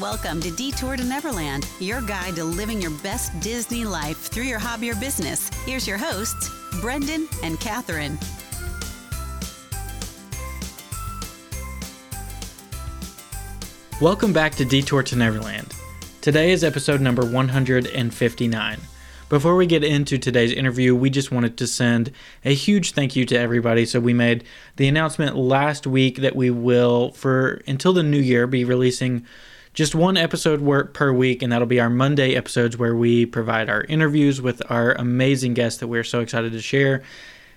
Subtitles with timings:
[0.00, 4.58] Welcome to Detour to Neverland, your guide to living your best Disney life through your
[4.58, 5.50] hobby or business.
[5.66, 8.18] Here's your hosts, Brendan and Catherine.
[14.00, 15.74] Welcome back to Detour to Neverland.
[16.22, 18.78] Today is episode number 159.
[19.28, 22.12] Before we get into today's interview, we just wanted to send
[22.46, 23.84] a huge thank you to everybody.
[23.84, 24.44] So, we made
[24.76, 29.26] the announcement last week that we will, for until the new year, be releasing
[29.74, 33.82] just one episode per week, and that'll be our Monday episodes where we provide our
[33.84, 37.02] interviews with our amazing guests that we're so excited to share.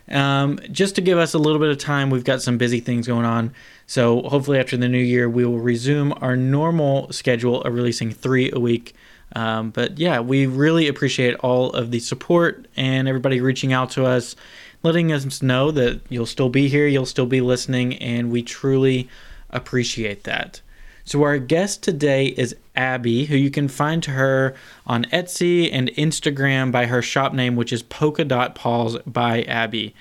[0.07, 3.07] Um, just to give us a little bit of time, we've got some busy things
[3.07, 3.53] going on.
[3.87, 8.51] So hopefully after the new year, we will resume our normal schedule of releasing three
[8.51, 8.93] a week.
[9.35, 14.05] Um, but yeah, we really appreciate all of the support and everybody reaching out to
[14.05, 14.35] us,
[14.83, 19.09] letting us know that you'll still be here, you'll still be listening, and we truly
[19.49, 20.61] appreciate that.
[21.07, 24.55] So, our guest today is Abby, who you can find her
[24.87, 29.93] on Etsy and Instagram by her shop name, which is Polka Dot Paws by Abby.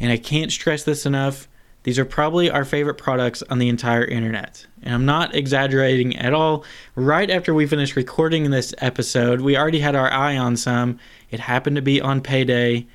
[0.00, 1.48] And I can't stress this enough.
[1.82, 4.66] These are probably our favorite products on the entire internet.
[4.82, 6.64] And I'm not exaggerating at all.
[6.94, 10.98] Right after we finished recording this episode, we already had our eye on some.
[11.30, 12.86] It happened to be on payday.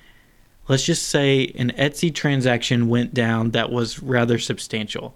[0.67, 5.15] Let's just say an Etsy transaction went down that was rather substantial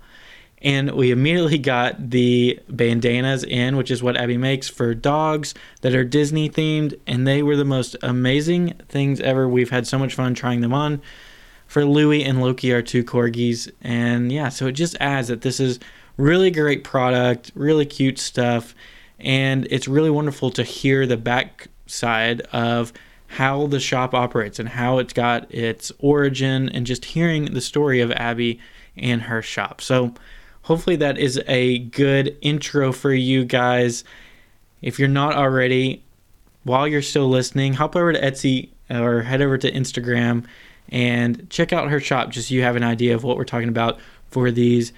[0.62, 5.94] and we immediately got the bandanas in, which is what Abby makes for dogs that
[5.94, 9.48] are Disney themed, and they were the most amazing things ever.
[9.48, 11.02] We've had so much fun trying them on.
[11.68, 15.60] For Louie and Loki, our two corgis, and yeah, so it just adds that this
[15.60, 15.80] is
[16.16, 18.74] really great product, really cute stuff,
[19.20, 22.94] and it's really wonderful to hear the back side of
[23.28, 28.00] how the shop operates and how it's got its origin, and just hearing the story
[28.00, 28.62] of Abby
[28.96, 29.82] and her shop.
[29.82, 30.14] So
[30.68, 34.04] hopefully that is a good intro for you guys.
[34.82, 36.04] If you're not already,
[36.66, 40.44] while you're still listening, hop over to Etsy or head over to Instagram
[40.90, 43.70] and check out her shop just so you have an idea of what we're talking
[43.70, 43.98] about
[44.30, 44.92] for these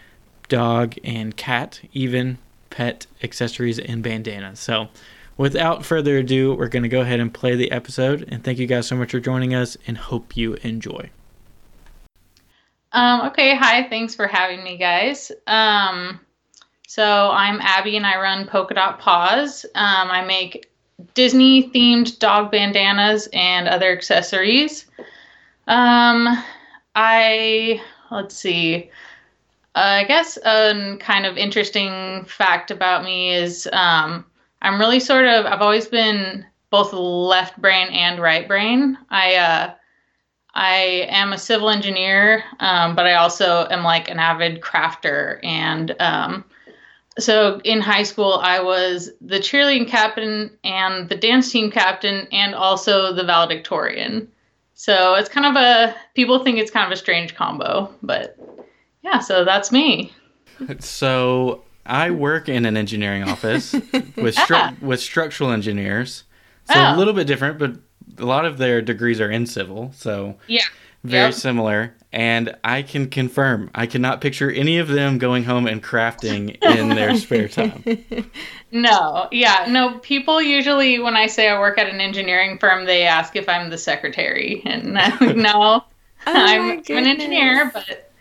[0.48, 2.40] dog and cat, even
[2.72, 4.60] pet accessories and bandanas.
[4.60, 4.88] So,
[5.38, 8.28] without further ado, we're going to go ahead and play the episode.
[8.28, 11.12] And thank you guys so much for joining us and hope you enjoy.
[12.92, 15.32] Um, okay, hi, thanks for having me, guys.
[15.46, 16.20] Um,
[16.88, 19.66] so I'm Abby and I run Polka Dot Paws.
[19.76, 20.72] Um, I make
[21.14, 24.88] Disney themed dog bandanas and other accessories.
[25.68, 26.44] Um,
[26.96, 27.80] I,
[28.10, 28.90] let's see,
[29.76, 34.26] uh, I guess a kind of interesting fact about me is um,
[34.64, 38.98] I'm really sort of, I've always been both left brain and right brain.
[39.12, 39.74] I, uh,
[40.60, 45.40] I am a civil engineer, um, but I also am like an avid crafter.
[45.42, 46.44] And um,
[47.18, 52.54] so in high school, I was the cheerleading captain and the dance team captain, and
[52.54, 54.30] also the valedictorian.
[54.74, 58.38] So it's kind of a, people think it's kind of a strange combo, but
[59.02, 60.12] yeah, so that's me.
[60.80, 63.72] So I work in an engineering office
[64.18, 64.76] with, stru- ah.
[64.82, 66.26] with structural engineers.
[66.66, 66.96] So oh.
[66.96, 67.78] a little bit different, but
[68.20, 70.64] a lot of their degrees are in civil, so yeah,
[71.04, 71.34] very yep.
[71.34, 71.96] similar.
[72.12, 76.90] And I can confirm, I cannot picture any of them going home and crafting in
[76.90, 77.84] their spare time.
[78.72, 80.00] No, yeah, no.
[80.00, 83.70] People usually, when I say I work at an engineering firm, they ask if I'm
[83.70, 85.86] the secretary, and I'm no, oh
[86.26, 88.12] I'm, I'm an engineer, but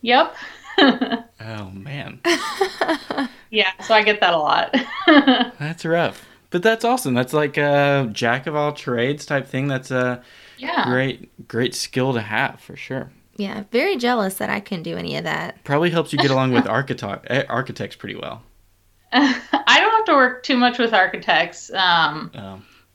[0.00, 0.34] yep.
[0.78, 2.20] oh man.
[3.50, 4.74] yeah, so I get that a lot.
[5.58, 7.14] That's rough but that's awesome.
[7.14, 9.66] That's like a jack of all trades type thing.
[9.66, 10.22] That's a
[10.56, 10.84] yeah.
[10.84, 13.10] great great skill to have for sure.
[13.34, 15.64] Yeah, very jealous that I couldn't do any of that.
[15.64, 18.40] Probably helps you get along with architect eh, architects pretty well.
[19.12, 22.30] I don't have to work too much with architects um,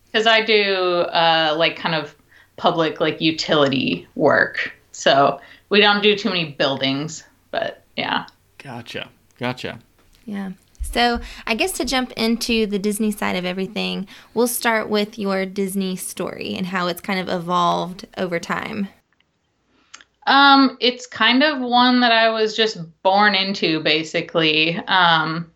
[0.06, 0.32] because oh.
[0.32, 0.76] I do
[1.12, 2.16] uh, like kind of
[2.56, 4.72] public like utility work.
[4.94, 8.26] So we don't do too many buildings, but yeah.
[8.58, 9.10] Gotcha.
[9.38, 9.80] Gotcha.
[10.24, 10.52] Yeah.
[10.82, 15.46] So, I guess to jump into the Disney side of everything, we'll start with your
[15.46, 18.88] Disney story and how it's kind of evolved over time.
[20.30, 24.78] Um, it's kind of one that I was just born into, basically.
[24.88, 25.52] Um,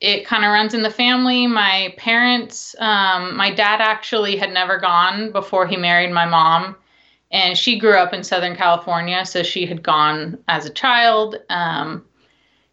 [0.00, 1.46] it kind of runs in the family.
[1.48, 6.76] My parents, um, my dad actually had never gone before he married my mom,
[7.32, 11.36] and she grew up in Southern California, so she had gone as a child.
[11.48, 12.04] Um,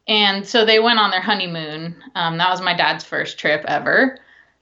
[0.07, 1.95] and so they went on their honeymoon.
[2.15, 4.19] Um, that was my dad's first trip ever.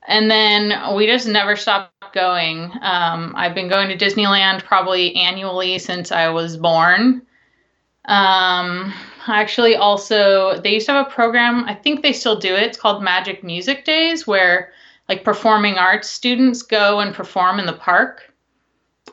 [0.07, 2.71] And then we just never stopped going.
[2.81, 7.21] Um, I've been going to Disneyland probably annually since I was born.
[8.05, 8.93] Um,
[9.27, 11.65] actually also they used to have a program.
[11.65, 12.63] I think they still do it.
[12.63, 14.71] It's called Magic Music Days, where
[15.07, 18.33] like performing arts students go and perform in the park.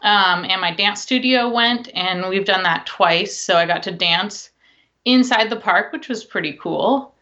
[0.03, 3.37] Um, and my dance studio went, and we've done that twice.
[3.37, 4.51] So I got to dance
[5.13, 7.15] inside the park, which was pretty cool.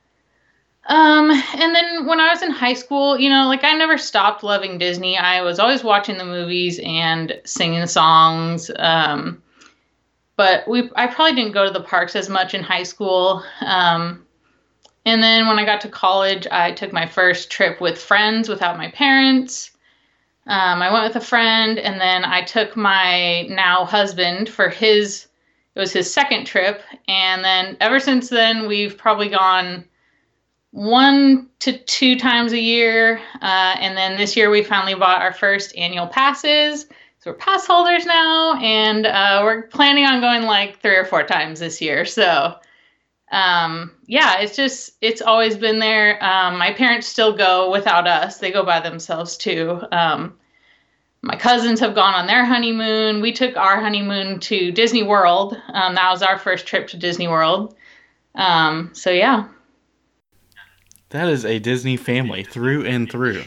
[0.89, 4.45] Um, and then when I was in high school, you know, like I never stopped
[4.45, 5.19] loving Disney.
[5.19, 8.71] I was always watching the movies and singing songs.
[8.77, 9.43] Um,
[10.37, 13.43] but we, I probably didn't go to the parks as much in high school.
[13.61, 14.27] Um,
[15.05, 18.77] and then when I got to college, I took my first trip with friends without
[18.77, 19.71] my parents.
[20.47, 25.27] Um, I went with a friend, and then I took my now husband for his.
[25.77, 29.85] It was his second trip, and then ever since then, we've probably gone
[30.71, 33.21] one to two times a year.
[33.43, 36.87] Uh, and then this year we finally bought our first annual passes.
[37.19, 41.25] So we're pass holders now, and uh, we're planning on going like three or four
[41.25, 42.05] times this year.
[42.05, 42.57] So
[43.31, 46.23] um, yeah, it's just, it's always been there.
[46.25, 49.81] Um, my parents still go without us, they go by themselves too.
[49.93, 50.39] Um,
[51.27, 53.21] my cousins have gone on their honeymoon.
[53.21, 55.61] We took our honeymoon to Disney World.
[55.73, 57.75] Um, that was our first trip to Disney World.
[58.37, 59.49] Um, so yeah.
[61.11, 63.43] That is a Disney family through and through.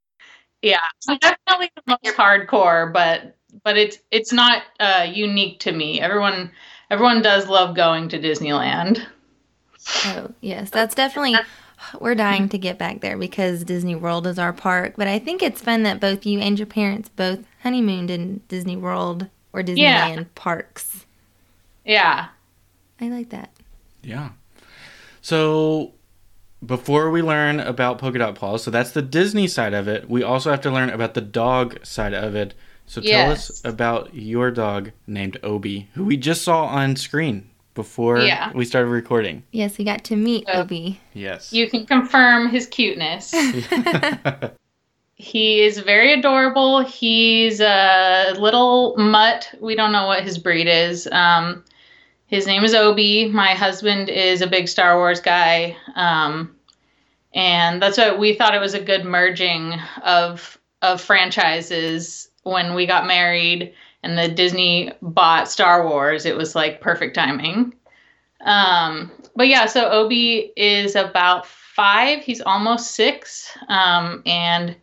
[0.62, 6.00] yeah, so definitely the most hardcore, but but it's it's not uh, unique to me.
[6.00, 6.50] Everyone
[6.90, 9.02] everyone does love going to Disneyland.
[10.04, 11.36] Oh yes, that's definitely.
[12.00, 12.50] We're dying mm-hmm.
[12.50, 14.94] to get back there because Disney World is our park.
[14.96, 18.76] But I think it's fun that both you and your parents both honeymooned in Disney
[18.76, 19.76] World or Disneyland
[20.16, 20.24] yeah.
[20.34, 21.06] parks.
[21.84, 22.28] Yeah.
[23.00, 23.50] I like that.
[24.02, 24.30] Yeah.
[25.20, 25.92] So
[26.64, 30.22] before we learn about polka dot paws, so that's the Disney side of it, we
[30.22, 32.54] also have to learn about the dog side of it.
[32.86, 33.50] So tell yes.
[33.50, 38.50] us about your dog named Obi, who we just saw on screen before yeah.
[38.56, 39.44] we started recording.
[39.52, 41.00] Yes, we got to meet so Obi.
[41.14, 41.52] Yes.
[41.52, 43.30] You can confirm his cuteness.
[45.14, 46.80] he is very adorable.
[46.84, 49.54] He's a little mutt.
[49.60, 51.06] We don't know what his breed is.
[51.12, 51.64] Um,
[52.26, 53.28] his name is Obi.
[53.28, 55.76] My husband is a big Star Wars guy.
[55.94, 56.56] Um,
[57.32, 62.86] and that's what we thought it was a good merging of of franchises when we
[62.86, 63.72] got married
[64.08, 66.24] and the Disney bought Star Wars.
[66.24, 67.74] It was like perfect timing.
[68.40, 72.22] Um, but yeah, so Obi is about five.
[72.22, 73.56] He's almost six.
[73.68, 74.74] Um, and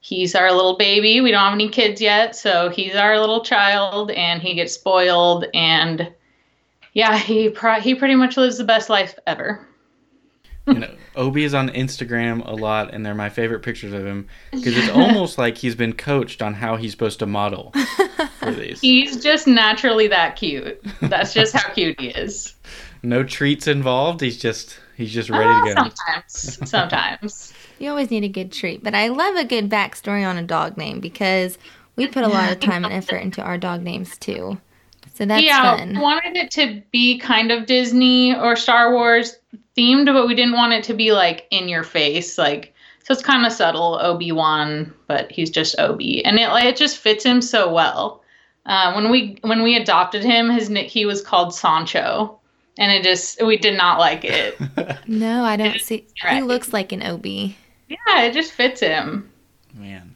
[0.00, 1.20] he's our little baby.
[1.20, 5.44] We don't have any kids yet, so he's our little child and he gets spoiled
[5.54, 6.12] and
[6.92, 9.64] yeah, he he pretty much lives the best life ever.
[10.66, 14.26] you know, Obi is on Instagram a lot, and they're my favorite pictures of him
[14.50, 17.72] because it's almost like he's been coached on how he's supposed to model
[18.38, 18.80] for these.
[18.80, 20.82] He's just naturally that cute.
[21.02, 22.54] That's just how cute he is.
[23.02, 24.22] No treats involved.
[24.22, 25.80] He's just he's just ready to go.
[25.80, 25.92] Ah,
[26.26, 27.52] sometimes, sometimes.
[27.78, 30.78] You always need a good treat, but I love a good backstory on a dog
[30.78, 31.58] name because
[31.96, 34.58] we put a lot of time and effort into our dog names too.
[35.14, 36.00] So that's yeah, fun.
[36.00, 39.36] wanted it to be kind of Disney or Star Wars
[39.80, 42.74] themed, but we didn't want it to be like in your face, like
[43.04, 46.76] so it's kind of subtle Obi Wan, but he's just Obi, and it like it
[46.76, 48.22] just fits him so well.
[48.66, 52.38] Uh, when we when we adopted him, his he was called Sancho,
[52.78, 54.60] and it just we did not like it.
[55.08, 56.06] no, I don't see.
[56.22, 56.36] Right.
[56.36, 57.56] He looks like an Obi.
[57.88, 59.30] Yeah, it just fits him.
[59.74, 60.09] Man.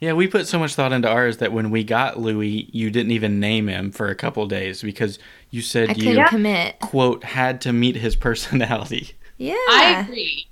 [0.00, 3.10] Yeah, we put so much thought into ours that when we got Louie, you didn't
[3.10, 5.18] even name him for a couple days because
[5.50, 6.78] you said I you commit.
[6.80, 9.12] quote had to meet his personality.
[9.40, 9.54] Yeah.
[9.70, 10.48] I agree.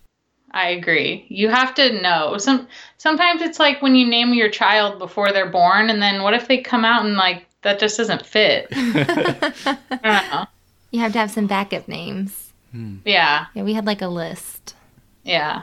[0.53, 1.27] I agree.
[1.29, 2.39] You have to know.
[2.39, 6.35] Some sometimes it's like when you name your child before they're born and then what
[6.35, 8.69] if they come out and like that just doesn't fit?
[8.71, 10.47] I don't know.
[10.93, 12.53] You have to have some backup names.
[12.71, 12.99] Hmm.
[13.05, 13.47] Yeah.
[13.55, 14.77] Yeah, we had like a list.
[15.25, 15.63] Yeah.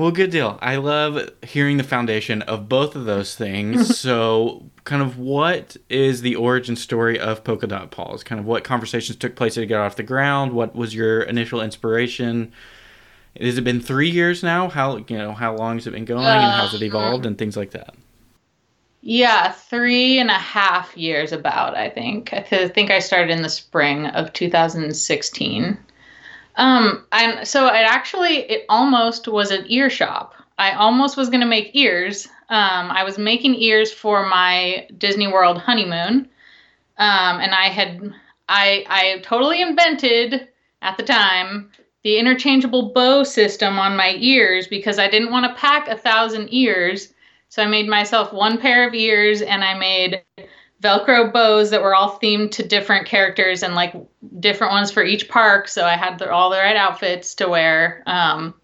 [0.00, 0.58] Well, good deal.
[0.62, 3.98] I love hearing the foundation of both of those things.
[4.00, 8.24] so, kind of what is the origin story of Polka Dot Paws?
[8.24, 10.54] Kind of what conversations took place to get off the ground?
[10.54, 12.50] What was your initial inspiration?
[13.38, 14.70] Has it been three years now?
[14.70, 16.86] How you know how long has it been going, and how's it uh-huh.
[16.86, 17.94] evolved, and things like that?
[19.02, 21.76] Yeah, three and a half years about.
[21.76, 22.32] I think.
[22.32, 25.76] I think I started in the spring of 2016.
[26.56, 30.34] Um, and so it actually, it almost was an ear shop.
[30.58, 32.26] I almost was going to make ears.
[32.48, 36.28] Um, I was making ears for my Disney World honeymoon.
[36.98, 38.12] Um, and I had,
[38.48, 40.48] I, I totally invented
[40.82, 41.70] at the time
[42.02, 46.48] the interchangeable bow system on my ears because I didn't want to pack a thousand
[46.50, 47.12] ears.
[47.48, 50.22] So I made myself one pair of ears and I made
[50.82, 53.94] Velcro bows that were all themed to different characters and like
[54.38, 55.68] different ones for each park.
[55.68, 58.02] So I had the, all the right outfits to wear.
[58.06, 58.54] Um,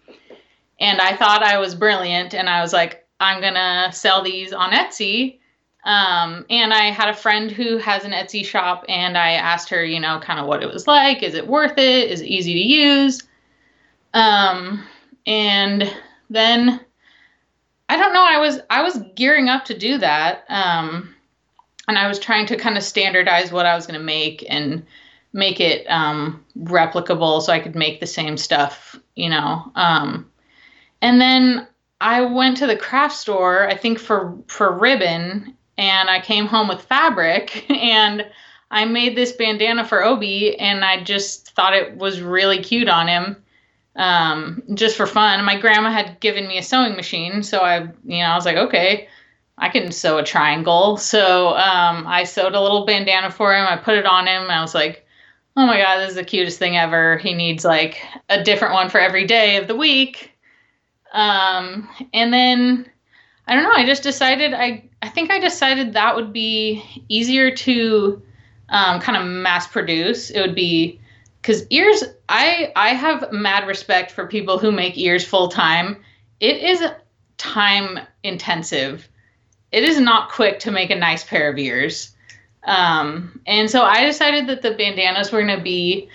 [0.79, 4.71] and I thought I was brilliant, and I was like, I'm gonna sell these on
[4.71, 5.39] Etsy.
[5.83, 9.83] Um, and I had a friend who has an Etsy shop, and I asked her,
[9.83, 11.23] you know, kind of what it was like.
[11.23, 12.11] Is it worth it?
[12.11, 13.23] Is it easy to use?
[14.13, 14.83] Um,
[15.25, 15.91] and
[16.29, 16.79] then
[17.89, 18.25] I don't know.
[18.25, 21.15] I was I was gearing up to do that, um,
[21.87, 24.85] and I was trying to kind of standardize what I was going to make and
[25.33, 29.71] make it um, replicable, so I could make the same stuff, you know.
[29.75, 30.29] Um,
[31.01, 31.67] and then
[32.01, 36.67] I went to the craft store, I think for for ribbon, and I came home
[36.67, 38.25] with fabric and
[38.69, 43.07] I made this bandana for Obi and I just thought it was really cute on
[43.07, 43.37] him.
[43.95, 45.43] Um, just for fun.
[45.43, 48.57] My grandma had given me a sewing machine, so I, you know, I was like,
[48.57, 49.07] okay,
[49.57, 50.97] I can sew a triangle.
[50.97, 53.65] So um, I sewed a little bandana for him.
[53.65, 54.49] I put it on him.
[54.49, 55.05] I was like,
[55.55, 57.17] oh my god, this is the cutest thing ever.
[57.17, 57.99] He needs like
[58.29, 60.31] a different one for every day of the week.
[61.13, 62.89] Um, and then
[63.47, 63.71] I don't know.
[63.73, 68.21] I just decided I I think I decided that would be easier to
[68.69, 70.29] um, kind of mass produce.
[70.29, 70.99] It would be
[71.41, 72.03] because ears.
[72.29, 75.97] I I have mad respect for people who make ears full time.
[76.39, 76.83] It is
[77.37, 79.07] time intensive.
[79.71, 82.15] It is not quick to make a nice pair of ears.
[82.63, 86.09] Um, and so I decided that the bandanas were going to be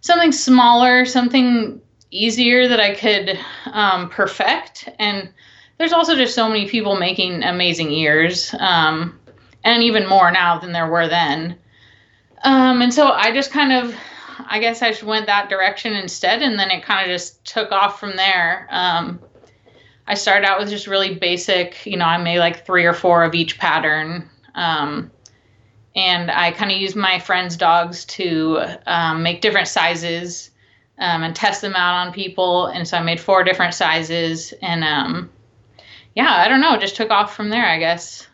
[0.00, 4.88] something smaller, something easier that I could um, perfect.
[4.98, 5.28] And
[5.78, 9.18] there's also just so many people making amazing ears, um,
[9.64, 11.58] and even more now than there were then.
[12.42, 13.94] Um, and so I just kind of,
[14.46, 17.98] I guess I went that direction instead, and then it kind of just took off
[17.98, 18.68] from there.
[20.06, 23.24] I started out with just really basic, you know, I made like three or four
[23.24, 24.28] of each pattern.
[24.54, 25.10] Um,
[25.96, 30.50] and I kind of used my friends' dogs to um, make different sizes
[30.98, 32.66] um, and test them out on people.
[32.66, 35.30] And so I made four different sizes, and um,
[36.14, 38.26] yeah, I don't know, just took off from there, I guess.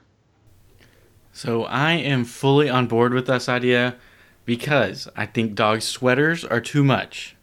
[1.32, 3.96] So I am fully on board with this idea
[4.44, 7.36] because I think dog sweaters are too much.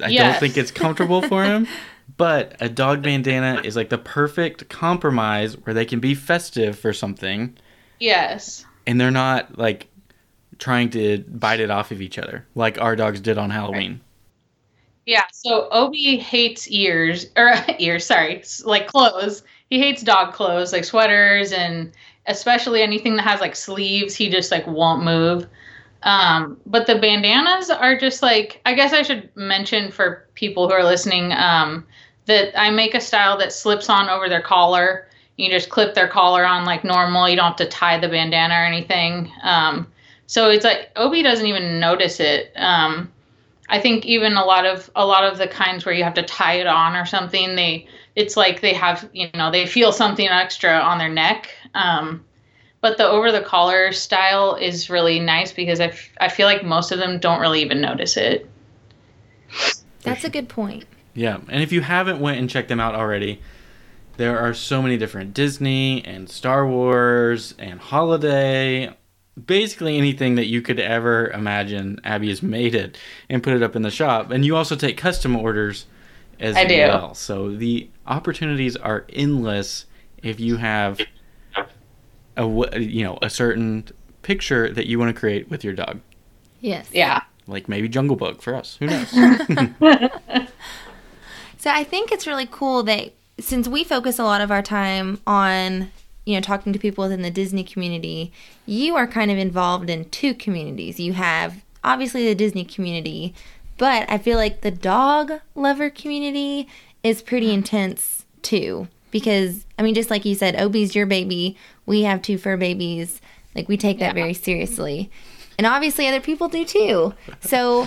[0.00, 0.32] I yes.
[0.32, 1.66] don't think it's comfortable for him.
[2.16, 6.92] But a dog bandana is like the perfect compromise where they can be festive for
[6.92, 7.56] something.
[7.98, 8.64] Yes.
[8.86, 9.88] And they're not like
[10.58, 14.00] trying to bite it off of each other like our dogs did on Halloween.
[15.06, 19.42] Yeah, so Obi hates ears or ears, sorry, like clothes.
[19.70, 21.92] He hates dog clothes, like sweaters and
[22.26, 25.46] especially anything that has like sleeves, he just like won't move.
[26.04, 30.74] Um, but the bandanas are just like I guess I should mention for people who
[30.74, 31.86] are listening um,
[32.26, 35.08] that I make a style that slips on over their collar.
[35.36, 37.28] You just clip their collar on like normal.
[37.28, 39.30] You don't have to tie the bandana or anything.
[39.42, 39.86] Um,
[40.26, 42.52] so it's like Obi doesn't even notice it.
[42.56, 43.10] Um,
[43.68, 46.22] I think even a lot of a lot of the kinds where you have to
[46.22, 50.28] tie it on or something, they it's like they have you know they feel something
[50.28, 51.48] extra on their neck.
[51.74, 52.24] Um,
[52.82, 56.64] but the over the collar style is really nice because I, f- I feel like
[56.64, 58.48] most of them don't really even notice it.
[60.02, 60.84] That's a good point.
[61.14, 63.40] Yeah, and if you haven't went and checked them out already,
[64.16, 68.94] there are so many different Disney and Star Wars and holiday
[69.46, 72.00] basically anything that you could ever imagine.
[72.04, 74.96] Abby has made it and put it up in the shop, and you also take
[74.96, 75.86] custom orders
[76.40, 77.08] as I well.
[77.08, 77.14] Do.
[77.14, 79.86] So the opportunities are endless
[80.22, 81.00] if you have
[82.36, 83.88] a you know a certain
[84.22, 86.00] picture that you want to create with your dog.
[86.60, 86.88] Yes.
[86.92, 87.22] Yeah.
[87.46, 88.76] Like maybe Jungle Book for us.
[88.76, 89.10] Who knows?
[91.62, 95.20] so I think it's really cool that since we focus a lot of our time
[95.28, 95.92] on
[96.24, 98.32] you know, talking to people within the Disney community,
[98.66, 100.98] you are kind of involved in two communities.
[100.98, 103.32] You have obviously the Disney community,
[103.78, 106.66] but I feel like the dog lover community
[107.04, 108.88] is pretty intense too.
[109.12, 111.56] Because, I mean, just like you said, Obi's your baby.
[111.86, 113.20] We have two fur babies.
[113.54, 114.22] Like, we take that yeah.
[114.22, 115.12] very seriously.
[115.58, 117.14] And obviously, other people do too.
[117.40, 117.86] So,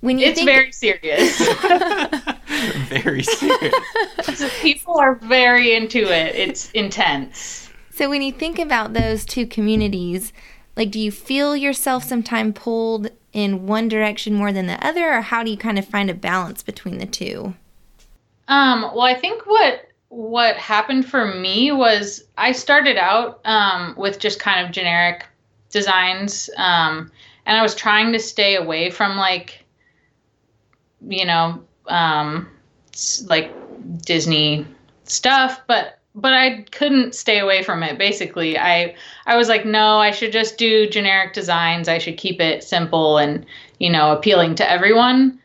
[0.00, 1.38] when you it's think very serious.
[2.88, 4.60] Very serious.
[4.60, 6.34] People are very into it.
[6.36, 7.70] It's intense.
[7.90, 10.32] So when you think about those two communities,
[10.76, 15.22] like do you feel yourself sometimes pulled in one direction more than the other or
[15.22, 17.54] how do you kind of find a balance between the two?
[18.48, 24.18] Um, well, I think what what happened for me was I started out um, with
[24.18, 25.26] just kind of generic
[25.70, 27.10] designs, um,
[27.46, 29.61] and I was trying to stay away from like,
[31.08, 32.48] you know, um,
[33.26, 33.52] like
[34.04, 34.66] Disney
[35.04, 35.60] stuff.
[35.66, 37.98] But but I couldn't stay away from it.
[37.98, 38.94] Basically, I
[39.26, 41.88] I was like, no, I should just do generic designs.
[41.88, 43.46] I should keep it simple and
[43.78, 45.40] you know appealing to everyone.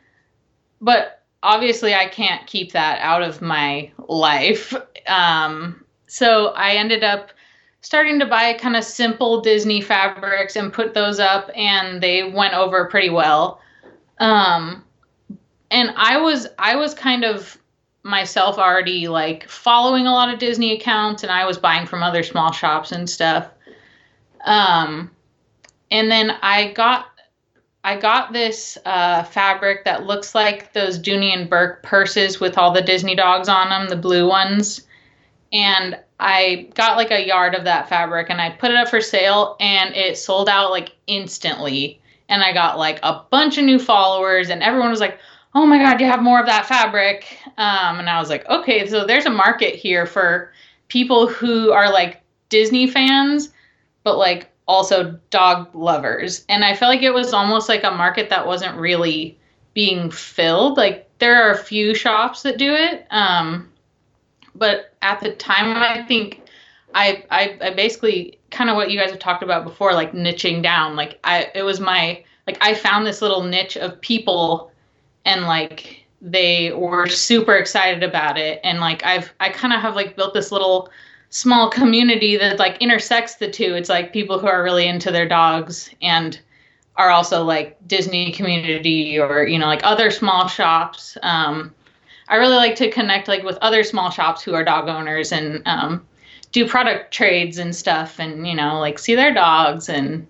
[0.82, 4.74] But obviously, I can't keep that out of my life.
[5.08, 7.32] Um, so I ended up
[7.82, 12.54] starting to buy kind of simple Disney fabrics and put those up, and they went
[12.54, 13.62] over pretty well.
[14.20, 14.84] Um,
[15.72, 17.58] and I was I was kind of
[18.04, 22.24] myself already like following a lot of Disney accounts, and I was buying from other
[22.24, 23.50] small shops and stuff.
[24.46, 25.12] Um,
[25.92, 27.08] and then I got
[27.84, 32.72] I got this uh, fabric that looks like those Dooney and Bourke purses with all
[32.72, 34.86] the Disney dogs on them, the blue ones.
[35.54, 39.00] And I got like a yard of that fabric and I put it up for
[39.00, 42.02] sale and it sold out like instantly.
[42.28, 45.18] And I got like a bunch of new followers and everyone was like,
[45.58, 47.40] oh my God, you have more of that fabric.
[47.58, 50.54] Um, and I was like, okay, so there's a market here for
[50.88, 53.50] people who are like Disney fans,
[54.04, 56.46] but like also dog lovers.
[56.48, 59.36] And I felt like it was almost like a market that wasn't really
[59.74, 60.78] being filled.
[60.78, 63.08] Like there are a few shops that do it.
[63.10, 63.68] Um,
[64.54, 66.44] but at the time, I think
[66.94, 70.62] I, I, I basically kind of what you guys have talked about before, like niching
[70.62, 70.96] down.
[70.96, 74.72] Like I, it was my, like I found this little niche of people
[75.28, 78.60] and like they were super excited about it.
[78.64, 80.90] And like I've, I kind of have like built this little
[81.30, 83.76] small community that like intersects the two.
[83.76, 86.40] It's like people who are really into their dogs and
[86.96, 91.18] are also like Disney community or, you know, like other small shops.
[91.22, 91.76] Um,
[92.30, 95.62] I really like to connect like with other small shops who are dog owners and
[95.66, 96.06] um,
[96.52, 100.28] do product trades and stuff, and you know like see their dogs and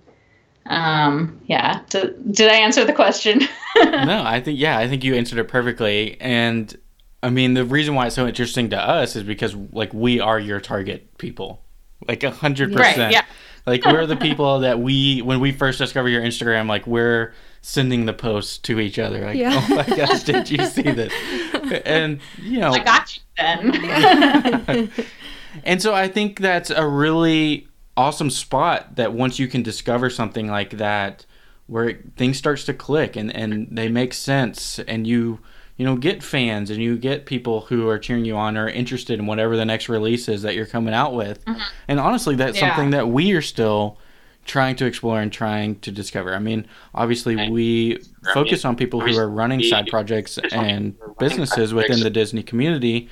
[0.70, 1.82] um, yeah.
[1.90, 3.40] Did, did I answer the question?
[3.76, 6.76] no, I think yeah, I think you answered it perfectly, and
[7.24, 10.40] I mean the reason why it's so interesting to us is because like we are
[10.40, 11.62] your target people,
[12.08, 13.14] like a hundred percent.
[13.14, 13.26] Yeah.
[13.66, 18.06] Like we're the people that we when we first discover your Instagram, like we're sending
[18.06, 19.26] the posts to each other.
[19.26, 19.62] Like, yeah.
[19.70, 21.14] oh my gosh, did you see this?
[21.86, 24.90] And you know, I got you then.
[25.66, 30.48] and so I think that's a really awesome spot that once you can discover something
[30.48, 31.26] like that,
[31.66, 35.40] where it, things starts to click and and they make sense, and you
[35.76, 39.20] you know get fans and you get people who are cheering you on or interested
[39.20, 41.44] in whatever the next release is that you're coming out with.
[41.46, 41.62] Mm-hmm.
[41.88, 42.70] And honestly, that's yeah.
[42.70, 43.98] something that we are still
[44.48, 46.34] trying to explore and trying to discover.
[46.34, 48.00] I mean, obviously, we
[48.34, 53.10] focus on people who are running side projects and businesses within the Disney community,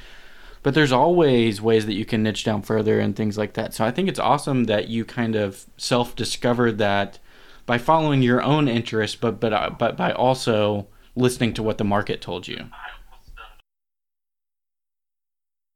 [0.66, 3.72] but there's always ways that you can niche down further and things like that.
[3.76, 7.20] So I think it's awesome that you kind of self discovered that
[7.68, 11.84] by following your own interests, but but uh, but by also listening to what the
[11.84, 12.66] market told you.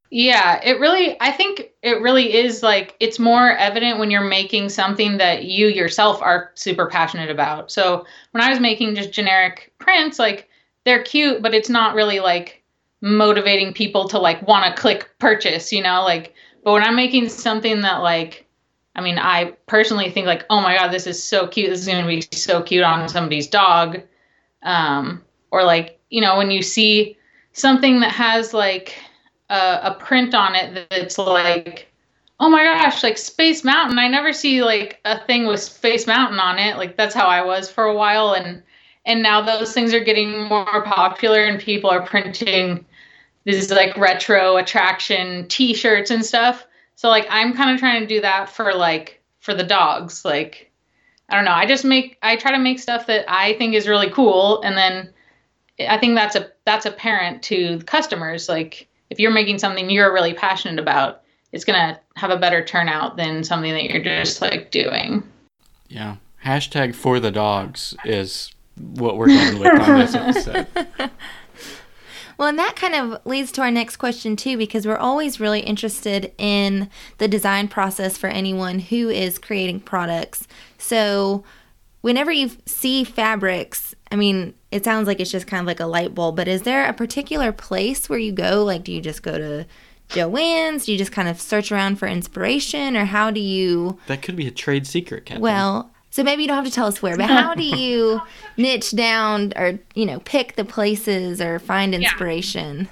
[0.10, 4.69] Yeah, it really, I think it really is like, it's more evident when you're making
[4.69, 7.69] something that you yourself are super passionate about.
[7.69, 10.49] So when I was making just generic prints, like
[10.84, 12.59] they're cute, but it's not really like
[13.02, 16.04] motivating people to like want to click purchase, you know?
[16.04, 16.34] Like,
[16.64, 18.46] but when I'm making something that like,
[18.96, 21.70] I mean, I personally think like, oh my God, this is so cute.
[21.70, 24.02] This is going to be so cute on somebody's dog.
[24.64, 27.18] Um, or like, you know, when you see
[27.54, 28.96] something that has like,
[29.50, 31.90] a, a print on it that's like
[32.40, 34.00] oh my gosh, like Space Mountain.
[34.00, 36.78] I never see like a thing with Space Mountain on it.
[36.78, 38.64] Like that's how I was for a while and
[39.06, 42.86] and now those things are getting more popular and people are printing
[43.45, 46.65] these like retro attraction t-shirts and stuff.
[46.95, 50.25] So like I'm kind of trying to do that for like for the dogs.
[50.25, 50.71] Like
[51.30, 51.52] I don't know.
[51.52, 54.78] I just make I try to make stuff that I think is really cool and
[54.78, 55.13] then
[55.88, 60.34] I think that's a that's apparent to customers like if you're making something you're really
[60.34, 61.21] passionate about,
[61.52, 65.23] it's gonna have a better turnout than something that you're just like doing.
[65.88, 66.17] Yeah.
[66.45, 70.15] Hashtag for the dogs is what we're going with on this
[70.47, 70.67] episode.
[72.39, 75.60] Well, and that kind of leads to our next question, too, because we're always really
[75.60, 80.47] interested in the design process for anyone who is creating products.
[80.78, 81.43] So,
[81.99, 85.86] whenever you see fabrics, I mean, it sounds like it's just kind of like a
[85.86, 88.63] light bulb, but is there a particular place where you go?
[88.63, 89.65] Like, do you just go to
[90.08, 90.86] Joann's?
[90.86, 93.99] Do you just kind of search around for inspiration, or how do you?
[94.08, 95.41] That could be a trade secret, Catherine.
[95.41, 98.22] Well, so maybe you don't have to tell us where, but how do you
[98.58, 102.82] niche down or you know pick the places or find inspiration?
[102.82, 102.88] Yeah.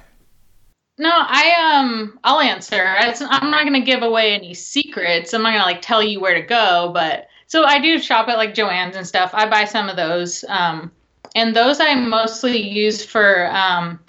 [1.00, 2.96] No, I um, I'll answer.
[2.98, 5.34] I'm not gonna give away any secrets.
[5.34, 8.38] I'm not gonna like tell you where to go, but so I do shop at
[8.38, 9.32] like Joann's and stuff.
[9.34, 10.44] I buy some of those.
[10.50, 10.92] Um,
[11.36, 14.00] and those I mostly use for um,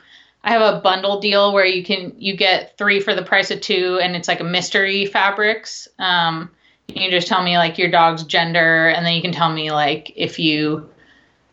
[0.45, 3.61] I have a bundle deal where you can you get three for the price of
[3.61, 5.89] two, and it's like a mystery fabrics.
[5.99, 6.51] Um,
[6.89, 10.13] you just tell me like your dog's gender, and then you can tell me like
[10.17, 10.89] if you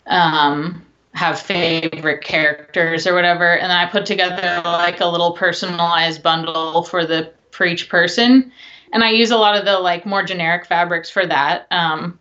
[0.07, 3.57] um, have favorite characters or whatever.
[3.57, 8.51] And then I put together like a little personalized bundle for the for each person.
[8.93, 11.67] And I use a lot of the like more generic fabrics for that.
[11.71, 12.19] Um,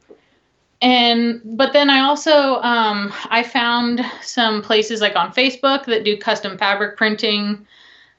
[0.81, 6.17] and but then I also um, I found some places like on Facebook that do
[6.17, 7.67] custom fabric printing.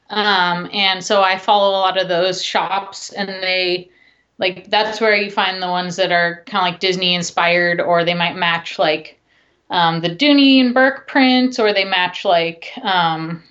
[0.09, 3.89] Um, and so I follow a lot of those shops and they
[4.37, 8.03] like that's where you find the ones that are kind of like Disney inspired or
[8.03, 9.19] they might match like
[9.69, 13.43] um, the Dooney and Bourke prints, or they match like um,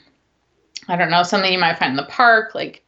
[0.88, 2.54] I don't know something you might find in the park.
[2.54, 2.84] Like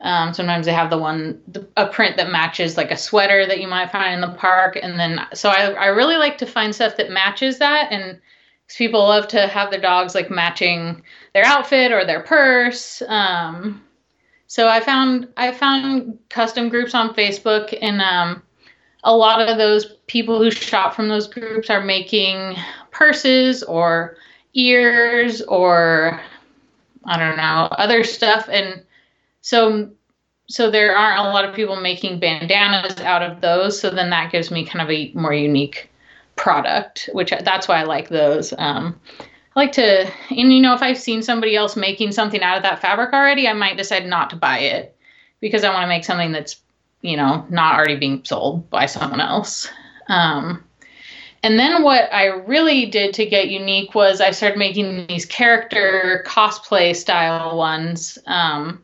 [0.00, 3.60] um, sometimes they have the one the, a print that matches like a sweater that
[3.60, 6.74] you might find in the park, and then so I I really like to find
[6.74, 8.20] stuff that matches that and.
[8.78, 11.02] People love to have their dogs like matching
[11.34, 13.02] their outfit or their purse.
[13.08, 13.84] Um,
[14.54, 18.40] so I found I found custom groups on Facebook, and um,
[19.02, 22.54] a lot of those people who shop from those groups are making
[22.92, 24.16] purses or
[24.54, 26.20] ears or
[27.04, 28.48] I don't know, other stuff.
[28.48, 28.84] And
[29.40, 29.90] so
[30.46, 33.80] so there aren't a lot of people making bandanas out of those.
[33.80, 35.90] So then that gives me kind of a more unique
[36.36, 38.54] product which that's why I like those.
[38.56, 39.00] Um,
[39.54, 42.62] I like to and you know if I've seen somebody else making something out of
[42.64, 44.96] that fabric already I might decide not to buy it
[45.40, 46.56] because I want to make something that's
[47.04, 49.68] you know, not already being sold by someone else.
[50.08, 50.64] Um,
[51.42, 56.24] and then what I really did to get unique was I started making these character
[56.26, 58.16] cosplay style ones.
[58.26, 58.82] Um,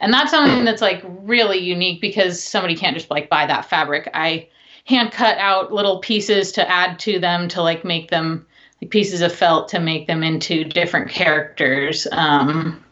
[0.00, 4.10] and that's something that's like really unique because somebody can't just like buy that fabric.
[4.12, 4.48] I
[4.84, 8.48] hand cut out little pieces to add to them to like make them
[8.90, 12.06] pieces of felt to make them into different characters.
[12.12, 12.84] Um,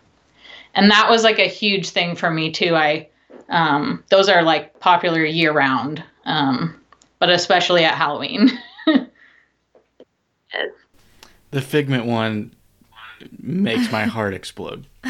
[0.75, 2.75] and that was like a huge thing for me too.
[2.75, 3.09] I
[3.49, 6.81] um, those are like popular year round, um,
[7.19, 8.51] but especially at Halloween.
[11.51, 12.55] the Figment one
[13.39, 14.87] makes my heart explode.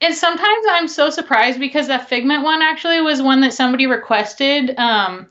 [0.00, 4.74] and sometimes I'm so surprised because that Figment one actually was one that somebody requested.
[4.78, 5.28] Um,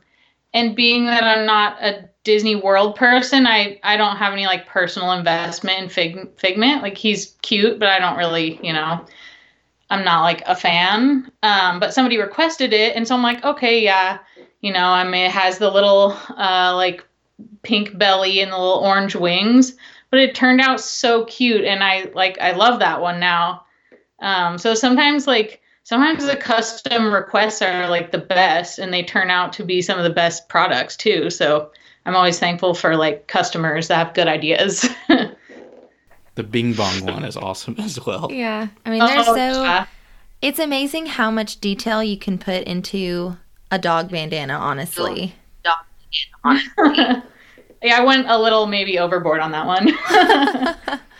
[0.54, 4.66] and being that I'm not a Disney World person, I, I don't have any like
[4.66, 6.82] personal investment in Fig, Figment.
[6.82, 9.04] Like he's cute, but I don't really, you know,
[9.90, 11.30] I'm not like a fan.
[11.42, 14.18] Um, but somebody requested it, and so I'm like, okay, yeah,
[14.60, 17.04] you know, I mean, it has the little uh, like
[17.62, 19.76] pink belly and the little orange wings,
[20.10, 23.64] but it turned out so cute, and I like I love that one now.
[24.20, 25.61] Um, so sometimes like
[25.92, 29.98] sometimes the custom requests are like the best, and they turn out to be some
[29.98, 31.28] of the best products too.
[31.28, 31.70] So
[32.06, 34.88] I'm always thankful for like customers that have good ideas.
[36.34, 38.32] The Bing Bong one is awesome as well.
[38.32, 38.68] Yeah.
[38.86, 39.62] I mean, there's oh, so.
[39.64, 39.84] Yeah.
[40.40, 43.36] It's amazing how much detail you can put into
[43.70, 45.34] a dog bandana, honestly.
[45.62, 45.76] Dog
[46.42, 47.22] bandana, honestly.
[47.82, 51.00] yeah, I went a little maybe overboard on that one.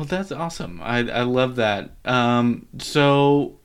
[0.00, 0.80] well, that's awesome.
[0.82, 1.90] I, I love that.
[2.06, 3.58] Um, so,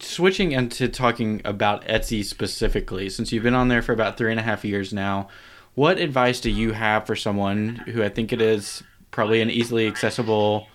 [0.00, 4.40] switching into talking about Etsy specifically, since you've been on there for about three and
[4.40, 5.28] a half years now,
[5.74, 9.86] what advice do you have for someone who I think it is probably an easily
[9.86, 10.68] accessible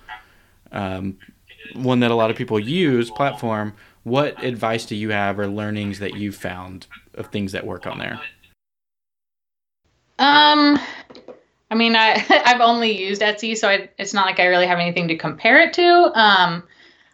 [0.71, 1.17] um,
[1.73, 3.73] one that a lot of people use platform?
[4.03, 7.97] What advice do you have or learnings that you've found of things that work on
[7.97, 8.21] there?
[10.19, 10.79] Um,
[11.71, 14.79] I mean, I I've only used Etsy, so I, it's not like I really have
[14.79, 16.11] anything to compare it to.
[16.19, 16.63] Um,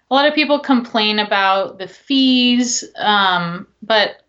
[0.10, 4.24] a lot of people complain about the fees, um, but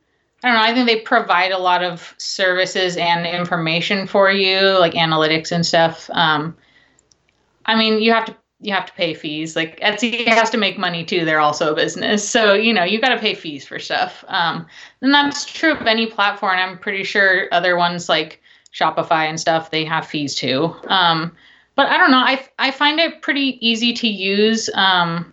[0.44, 0.62] I don't know.
[0.62, 5.64] I think they provide a lot of services and information for you, like analytics and
[5.64, 6.08] stuff.
[6.12, 6.56] Um,
[7.66, 9.56] I mean, you have to you have to pay fees.
[9.56, 11.24] Like Etsy has to make money too.
[11.24, 14.24] They're also a business, so you know you got to pay fees for stuff.
[14.28, 14.66] Um,
[15.00, 16.58] and that's true of any platform.
[16.58, 18.40] I'm pretty sure other ones like
[18.72, 20.74] Shopify and stuff they have fees too.
[20.88, 21.32] Um,
[21.74, 22.18] but I don't know.
[22.18, 24.70] I I find it pretty easy to use.
[24.74, 25.32] Um,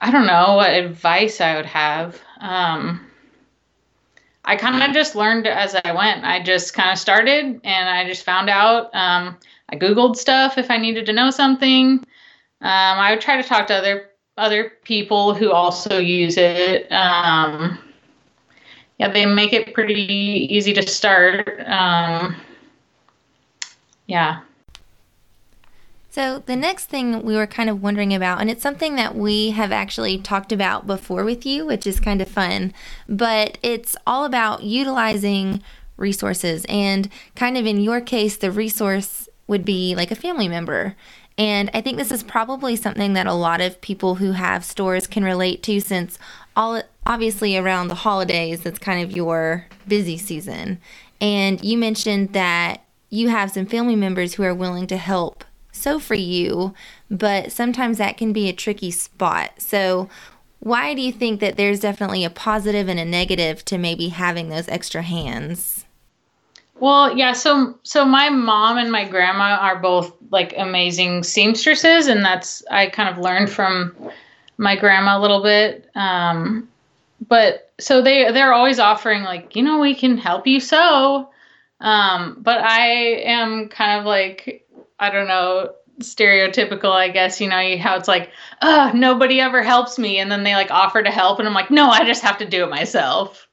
[0.00, 2.20] I don't know what advice I would have.
[2.40, 3.06] Um,
[4.44, 6.24] I kind of just learned as I went.
[6.24, 8.94] I just kind of started and I just found out.
[8.94, 9.36] Um,
[9.68, 12.04] I Googled stuff if I needed to know something.
[12.60, 16.90] Um, I would try to talk to other other people who also use it.
[16.92, 17.78] Um,
[18.98, 21.60] yeah, they make it pretty easy to start.
[21.66, 22.36] Um,
[24.06, 24.40] yeah.
[26.10, 29.50] So, the next thing we were kind of wondering about, and it's something that we
[29.50, 32.72] have actually talked about before with you, which is kind of fun,
[33.06, 35.62] but it's all about utilizing
[35.98, 36.64] resources.
[36.70, 40.96] And kind of in your case, the resource would be like a family member.
[41.36, 45.06] And I think this is probably something that a lot of people who have stores
[45.06, 46.18] can relate to since
[46.56, 50.80] all obviously around the holidays that's kind of your busy season.
[51.20, 55.98] And you mentioned that you have some family members who are willing to help sew
[55.98, 56.74] for you,
[57.10, 59.52] but sometimes that can be a tricky spot.
[59.58, 60.08] So,
[60.60, 64.48] why do you think that there's definitely a positive and a negative to maybe having
[64.48, 65.84] those extra hands?
[66.80, 72.24] Well, yeah, so so my mom and my grandma are both like amazing seamstresses and
[72.24, 73.94] that's I kind of learned from
[74.58, 75.88] my grandma a little bit.
[75.94, 76.68] Um,
[77.26, 81.28] but so they they're always offering like, you know, we can help you sew.
[81.80, 82.86] Um, but I
[83.24, 84.66] am kind of like
[84.98, 88.30] I don't know, stereotypical, I guess, you know, how it's like,
[88.62, 90.18] oh, nobody ever helps me.
[90.18, 91.38] And then they like offer to help.
[91.38, 93.46] And I'm like, no, I just have to do it myself.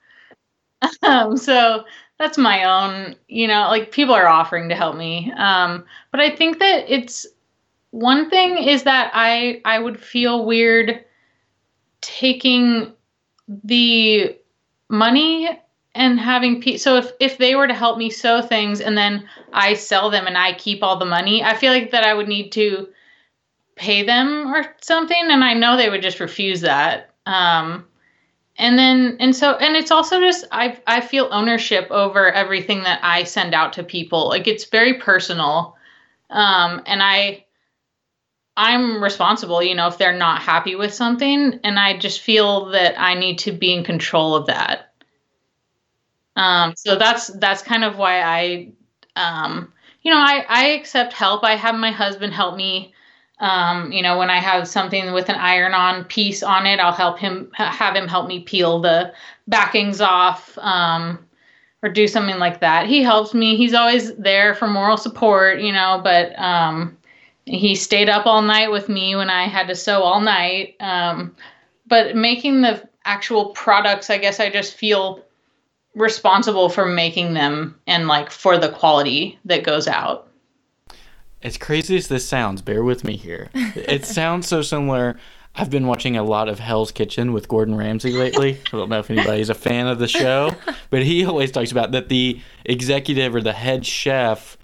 [1.02, 1.84] um, so
[2.18, 5.32] that's my own, you know, like people are offering to help me.
[5.36, 7.26] Um, but I think that it's
[7.94, 11.04] one thing is that I, I would feel weird
[12.00, 12.92] taking
[13.62, 14.36] the
[14.88, 15.48] money
[15.94, 19.28] and having pe- so if if they were to help me sew things and then
[19.52, 22.26] I sell them and I keep all the money, I feel like that I would
[22.26, 22.88] need to
[23.76, 27.10] pay them or something, and I know they would just refuse that.
[27.26, 27.86] Um,
[28.58, 32.98] and then and so and it's also just I I feel ownership over everything that
[33.04, 34.28] I send out to people.
[34.28, 35.76] Like it's very personal,
[36.30, 37.43] um, and I
[38.56, 39.62] I'm responsible.
[39.62, 43.38] You know, if they're not happy with something, and I just feel that I need
[43.40, 44.92] to be in control of that.
[46.36, 48.72] Um, so that's that's kind of why I,
[49.16, 51.44] um, you know, I I accept help.
[51.44, 52.92] I have my husband help me.
[53.40, 57.18] Um, you know, when I have something with an iron-on piece on it, I'll help
[57.18, 59.12] him have him help me peel the
[59.48, 60.56] backings off.
[60.58, 61.18] Um,
[61.84, 62.86] or do something like that.
[62.86, 63.56] He helps me.
[63.58, 66.96] He's always there for moral support, you know, but um,
[67.46, 70.76] he stayed up all night with me when I had to sew all night.
[70.80, 71.36] Um,
[71.86, 75.22] but making the actual products, I guess I just feel
[75.94, 80.28] responsible for making them and like for the quality that goes out.
[81.42, 83.50] As crazy as this sounds, bear with me here.
[83.54, 85.18] it sounds so similar.
[85.54, 88.58] I've been watching a lot of Hell's Kitchen with Gordon Ramsay lately.
[88.72, 90.50] I don't know if anybody's a fan of the show,
[90.90, 94.56] but he always talks about that the executive or the head chef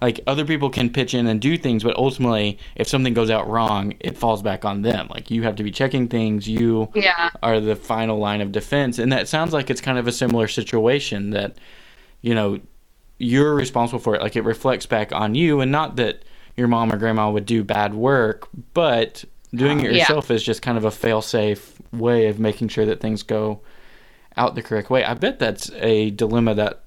[0.00, 3.48] like other people can pitch in and do things but ultimately if something goes out
[3.48, 5.08] wrong it falls back on them.
[5.08, 6.48] Like you have to be checking things.
[6.48, 7.30] You yeah.
[7.42, 8.98] are the final line of defense.
[8.98, 11.58] And that sounds like it's kind of a similar situation that
[12.20, 12.60] you know
[13.18, 14.22] you're responsible for it.
[14.22, 15.60] Like it reflects back on you.
[15.60, 16.22] And not that
[16.56, 20.36] your mom or grandma would do bad work but doing it yourself yeah.
[20.36, 23.60] is just kind of a fail safe way of making sure that things go
[24.36, 25.04] out the correct way.
[25.04, 26.84] I bet that's a dilemma that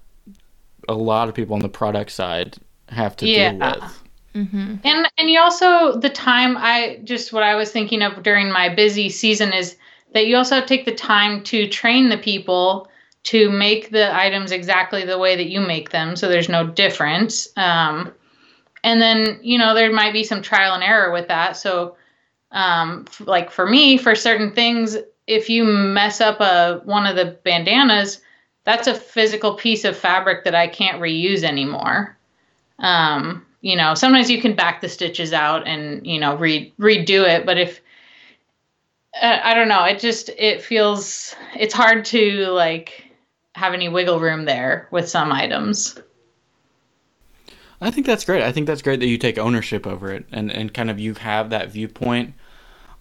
[0.87, 2.57] a lot of people on the product side
[2.91, 3.51] have to yeah.
[3.51, 4.01] deal with.
[4.35, 4.75] Mm-hmm.
[4.83, 8.73] And and you also the time I just what I was thinking of during my
[8.73, 9.75] busy season is
[10.13, 12.87] that you also take the time to train the people
[13.23, 17.49] to make the items exactly the way that you make them, so there's no difference.
[17.57, 18.13] Um,
[18.83, 21.57] and then you know there might be some trial and error with that.
[21.57, 21.97] So,
[22.51, 27.17] um, f- like for me, for certain things, if you mess up a one of
[27.17, 28.21] the bandanas,
[28.63, 32.17] that's a physical piece of fabric that I can't reuse anymore.
[32.81, 37.27] Um, you know, sometimes you can back the stitches out and you know re- redo
[37.27, 37.79] it, but if
[39.21, 43.05] uh, I don't know, it just it feels it's hard to like
[43.55, 45.97] have any wiggle room there with some items.
[47.81, 48.43] I think that's great.
[48.43, 51.15] I think that's great that you take ownership over it and, and kind of you
[51.15, 52.35] have that viewpoint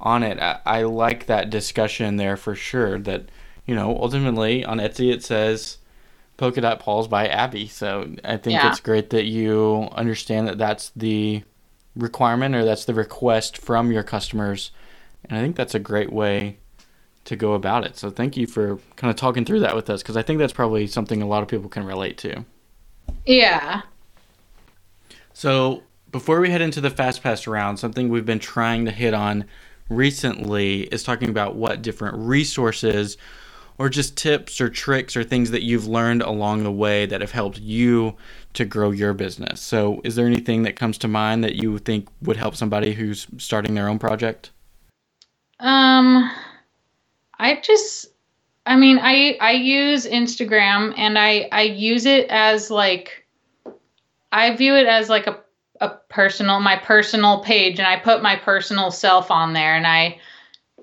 [0.01, 0.39] on it.
[0.41, 2.99] I, I like that discussion there for sure.
[2.99, 3.29] That,
[3.67, 5.77] you know, ultimately on Etsy it says
[6.41, 7.69] Polka Dot Paws by Abby.
[7.69, 8.71] So I think yeah.
[8.71, 11.43] it's great that you understand that that's the
[11.95, 14.71] requirement or that's the request from your customers.
[15.29, 16.57] And I think that's a great way
[17.27, 17.99] to go about it.
[17.99, 20.55] So thank you for kind of talking through that with us because I think that's
[20.55, 22.47] probably something a lot of people can relate to.
[23.27, 23.83] Yeah.
[25.35, 29.13] So before we head into the fast pass round, something we've been trying to hit
[29.13, 29.45] on
[29.91, 33.19] recently is talking about what different resources
[33.81, 37.31] or just tips or tricks or things that you've learned along the way that have
[37.31, 38.15] helped you
[38.53, 39.59] to grow your business.
[39.59, 43.27] So, is there anything that comes to mind that you think would help somebody who's
[43.39, 44.51] starting their own project?
[45.61, 46.31] Um,
[47.39, 48.09] I just,
[48.67, 53.27] I mean, I I use Instagram and I I use it as like,
[54.31, 55.41] I view it as like a
[55.81, 60.21] a personal my personal page and I put my personal self on there and I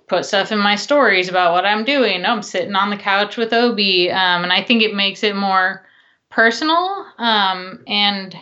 [0.07, 2.25] put stuff in my stories about what I'm doing.
[2.25, 5.85] I'm sitting on the couch with Obi, um, and I think it makes it more
[6.29, 8.35] personal um, and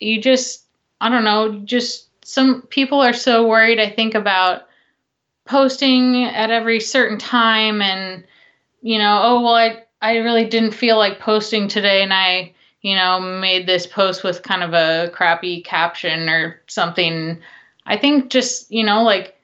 [0.00, 0.64] you just
[1.00, 4.62] i don't know just some people are so worried i think about
[5.46, 8.24] posting at every certain time and
[8.82, 12.94] you know oh well i i really didn't feel like posting today and i you
[12.94, 17.38] know made this post with kind of a crappy caption or something
[17.86, 19.35] i think just you know like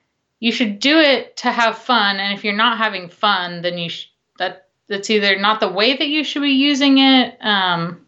[0.42, 3.88] you should do it to have fun and if you're not having fun then you
[3.88, 8.04] sh- that that's either not the way that you should be using it um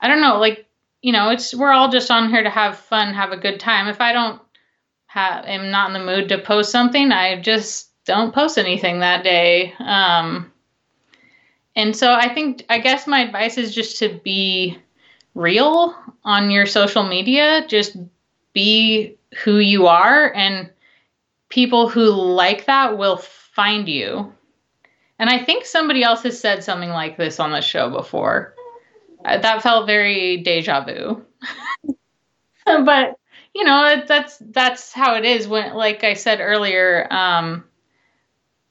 [0.00, 0.66] i don't know like
[1.02, 3.86] you know it's we're all just on here to have fun have a good time.
[3.86, 4.42] If i don't
[5.06, 9.22] have am not in the mood to post something i just don't post anything that
[9.22, 10.52] day um
[11.76, 14.76] and so i think i guess my advice is just to be
[15.36, 17.96] real on your social media just
[18.52, 20.70] be who you are and
[21.48, 24.32] people who like that will find you.
[25.18, 28.54] And I think somebody else has said something like this on the show before.
[29.24, 31.24] Uh, that felt very deja vu.
[32.66, 33.16] but
[33.54, 37.64] you know, that's that's how it is when like I said earlier, um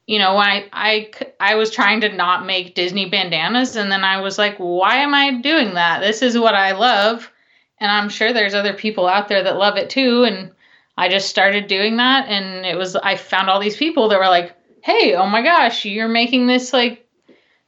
[0.08, 4.04] you know, when I, I I was trying to not make Disney bandanas and then
[4.04, 6.02] I was like, why am I doing that?
[6.02, 7.32] This is what I love.
[7.80, 10.52] And I'm sure there's other people out there that love it too and
[10.98, 14.28] I just started doing that and it was I found all these people that were
[14.28, 17.06] like, "Hey, oh my gosh, you're making this like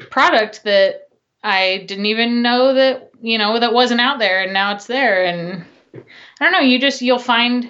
[0.09, 1.09] product that
[1.43, 5.25] I didn't even know that, you know, that wasn't out there and now it's there."
[5.25, 7.69] And I don't know, you just you'll find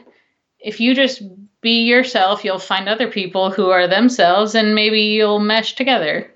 [0.59, 1.21] if you just
[1.61, 6.31] be yourself, you'll find other people who are themselves and maybe you'll mesh together.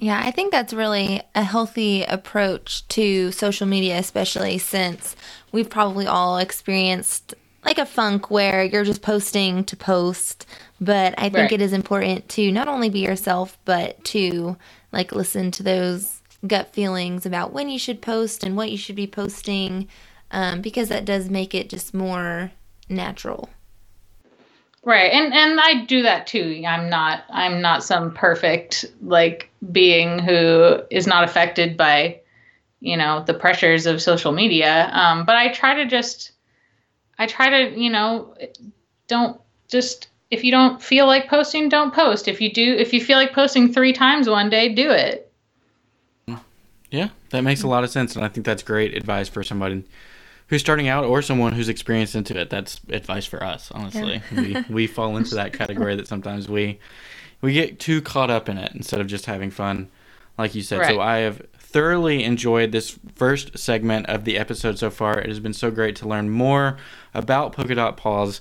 [0.00, 5.14] Yeah, I think that's really a healthy approach to social media, especially since
[5.52, 7.34] we've probably all experienced
[7.66, 10.46] like a funk where you're just posting to post.
[10.80, 11.52] But I think right.
[11.52, 14.56] it is important to not only be yourself, but to
[14.90, 18.96] like listen to those gut feelings about when you should post and what you should
[18.96, 19.86] be posting,
[20.30, 22.50] um, because that does make it just more
[22.88, 23.50] natural.
[24.82, 25.12] Right.
[25.12, 26.64] And and I do that too.
[26.66, 32.20] I'm not I'm not some perfect like being who is not affected by
[32.80, 34.90] you know the pressures of social media.
[34.92, 36.32] Um, but I try to just
[37.18, 38.34] I try to, you know,
[39.06, 42.28] don't just if you don't feel like posting, don't post.
[42.28, 45.30] If you do if you feel like posting 3 times one day, do it.
[46.90, 49.84] Yeah, that makes a lot of sense and I think that's great advice for somebody
[50.48, 52.50] who's starting out or someone who's experienced into it.
[52.50, 54.22] That's advice for us, honestly.
[54.32, 54.62] Yeah.
[54.68, 56.80] we we fall into that category that sometimes we
[57.40, 59.88] we get too caught up in it instead of just having fun,
[60.38, 60.80] like you said.
[60.80, 60.88] Right.
[60.88, 65.18] So I have thoroughly enjoyed this first segment of the episode so far.
[65.18, 66.78] It has been so great to learn more
[67.14, 68.40] about polka dot paws.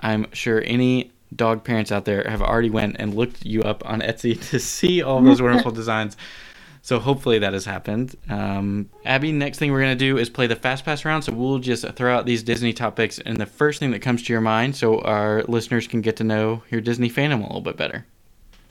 [0.00, 4.00] I'm sure any dog parents out there have already went and looked you up on
[4.00, 6.16] Etsy to see all those wonderful designs.
[6.82, 8.14] So hopefully that has happened.
[8.28, 11.24] Um, Abbey, next thing we're going to do is play the Fast Pass round.
[11.24, 14.32] So we'll just throw out these Disney topics and the first thing that comes to
[14.34, 17.78] your mind so our listeners can get to know your Disney fandom a little bit
[17.78, 18.04] better.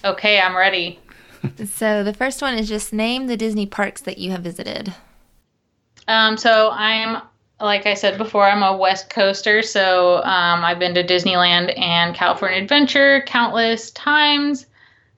[0.04, 1.00] Okay, I'm ready.
[1.66, 4.94] so the first one is just name the Disney parks that you have visited.
[6.08, 7.22] Um, so I'm,
[7.62, 9.62] like I said before, I'm a West Coaster.
[9.62, 14.66] So um, I've been to Disneyland and California Adventure countless times.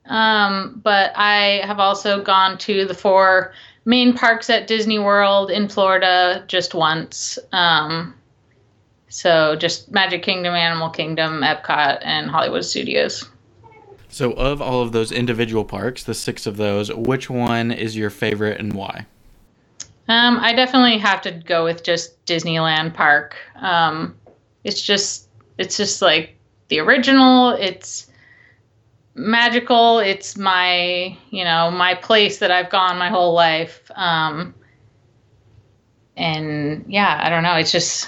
[0.05, 3.53] Um, but I have also gone to the four
[3.85, 7.39] main parks at Disney World in Florida just once.
[7.51, 8.13] Um,
[9.09, 13.27] so just Magic Kingdom, Animal Kingdom, Epcot, and Hollywood Studios.
[14.15, 18.09] So, of all of those individual parks, the six of those, which one is your
[18.09, 19.07] favorite and why?
[20.07, 23.35] Um, I definitely have to go with just Disneyland Park.
[23.57, 24.15] Um,
[24.63, 26.37] it's just, it's just like
[26.69, 27.57] the original.
[27.59, 28.09] It's
[29.15, 29.99] magical.
[29.99, 33.91] It's my, you know, my place that I've gone my whole life.
[33.95, 34.55] Um,
[36.15, 37.55] and yeah, I don't know.
[37.55, 38.07] It's just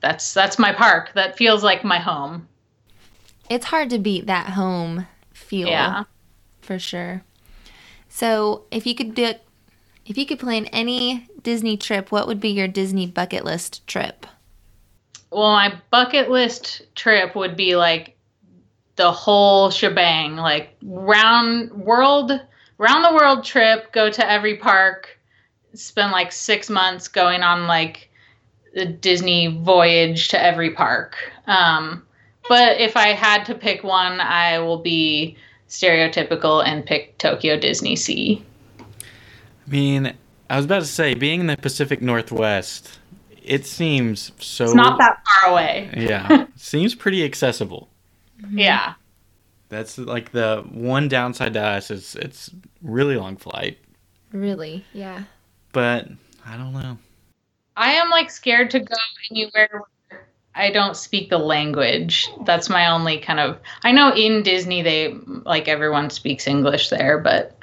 [0.00, 1.10] that's that's my park.
[1.16, 2.46] That feels like my home.
[3.50, 5.08] It's hard to beat that home
[5.52, 5.68] feel.
[5.68, 6.04] Yeah,
[6.62, 7.22] for sure.
[8.08, 9.34] So, if you could do,
[10.06, 14.26] if you could plan any Disney trip, what would be your Disney bucket list trip?
[15.30, 18.16] Well, my bucket list trip would be like
[18.96, 22.32] the whole shebang, like round world,
[22.78, 25.18] round the world trip, go to every park,
[25.74, 28.08] spend like six months going on like
[28.74, 31.16] the Disney voyage to every park.
[31.46, 32.06] Um,
[32.48, 35.36] but if I had to pick one, I will be
[35.68, 38.42] stereotypical and pick Tokyo DisneySea.
[38.80, 40.14] I mean,
[40.50, 42.98] I was about to say, being in the Pacific Northwest,
[43.42, 44.64] it seems so.
[44.64, 45.90] It's not that far away.
[45.96, 47.88] yeah, seems pretty accessible.
[48.40, 48.58] Mm-hmm.
[48.58, 48.94] Yeah.
[49.68, 52.50] That's like the one downside to us is it's
[52.82, 53.78] really long flight
[54.32, 54.84] Really?
[54.92, 55.24] Yeah.
[55.72, 56.08] But
[56.46, 56.98] I don't know.
[57.76, 58.94] I am like scared to go
[59.30, 59.82] anywhere where
[60.54, 62.28] I don't speak the language.
[62.44, 63.58] That's my only kind of.
[63.84, 67.56] I know in Disney they like everyone speaks English there, but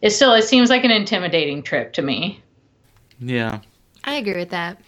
[0.00, 2.42] it still it seems like an intimidating trip to me.
[3.18, 3.60] Yeah.
[4.04, 4.78] I agree with that.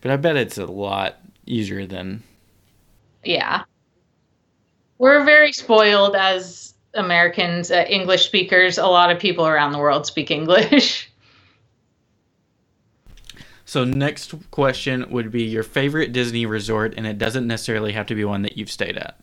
[0.00, 2.22] But I bet it's a lot easier than
[3.22, 3.64] Yeah.
[4.98, 8.78] We're very spoiled as Americans, uh, English speakers.
[8.78, 11.10] A lot of people around the world speak English.
[13.64, 18.14] So next question would be your favorite Disney resort, and it doesn't necessarily have to
[18.14, 19.18] be one that you've stayed at.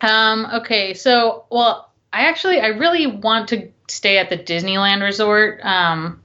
[0.00, 5.60] Um, okay, so well, I actually I really want to stay at the Disneyland Resort.
[5.64, 6.22] Um,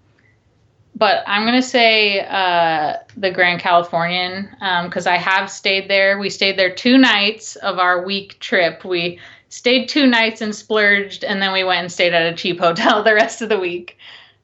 [0.96, 4.50] but I'm gonna say uh, the Grand Californian
[4.86, 6.18] because I have stayed there.
[6.18, 8.84] We stayed there two nights of our week trip.
[8.84, 9.20] We
[9.50, 13.04] stayed two nights and splurged, and then we went and stayed at a cheap hotel
[13.04, 13.98] the rest of the week.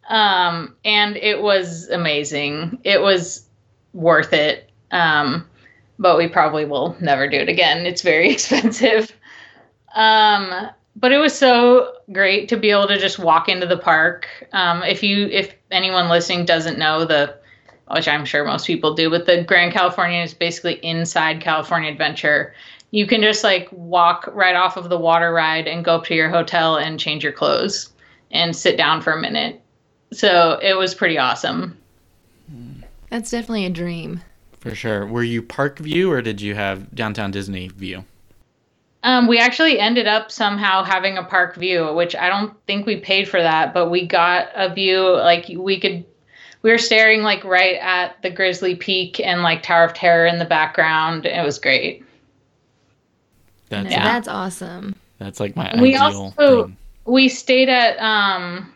[0.09, 2.79] Um, and it was amazing.
[2.83, 3.47] It was
[3.93, 4.71] worth it.
[4.91, 5.47] Um,
[5.99, 7.85] but we probably will never do it again.
[7.85, 9.11] It's very expensive.
[9.95, 14.27] Um, but it was so great to be able to just walk into the park.
[14.53, 17.35] Um, if you, if anyone listening doesn't know the,
[17.89, 22.53] which I'm sure most people do, but the Grand Californian is basically inside California Adventure.
[22.91, 26.15] You can just like walk right off of the water ride and go up to
[26.15, 27.91] your hotel and change your clothes
[28.31, 29.62] and sit down for a minute.
[30.13, 31.77] So it was pretty awesome.
[33.09, 34.21] That's definitely a dream.
[34.59, 35.05] For sure.
[35.05, 38.05] Were you park view or did you have downtown Disney view?
[39.03, 42.97] Um, we actually ended up somehow having a park view, which I don't think we
[42.97, 46.05] paid for that, but we got a view like we could.
[46.61, 50.39] We were staring like right at the Grizzly Peak and like Tower of Terror in
[50.39, 51.25] the background.
[51.25, 52.05] It was great.
[53.69, 54.03] That's No, it.
[54.03, 54.95] That's awesome.
[55.19, 56.31] That's like my We ideal also
[56.67, 56.77] thing.
[57.05, 58.73] we stayed at um,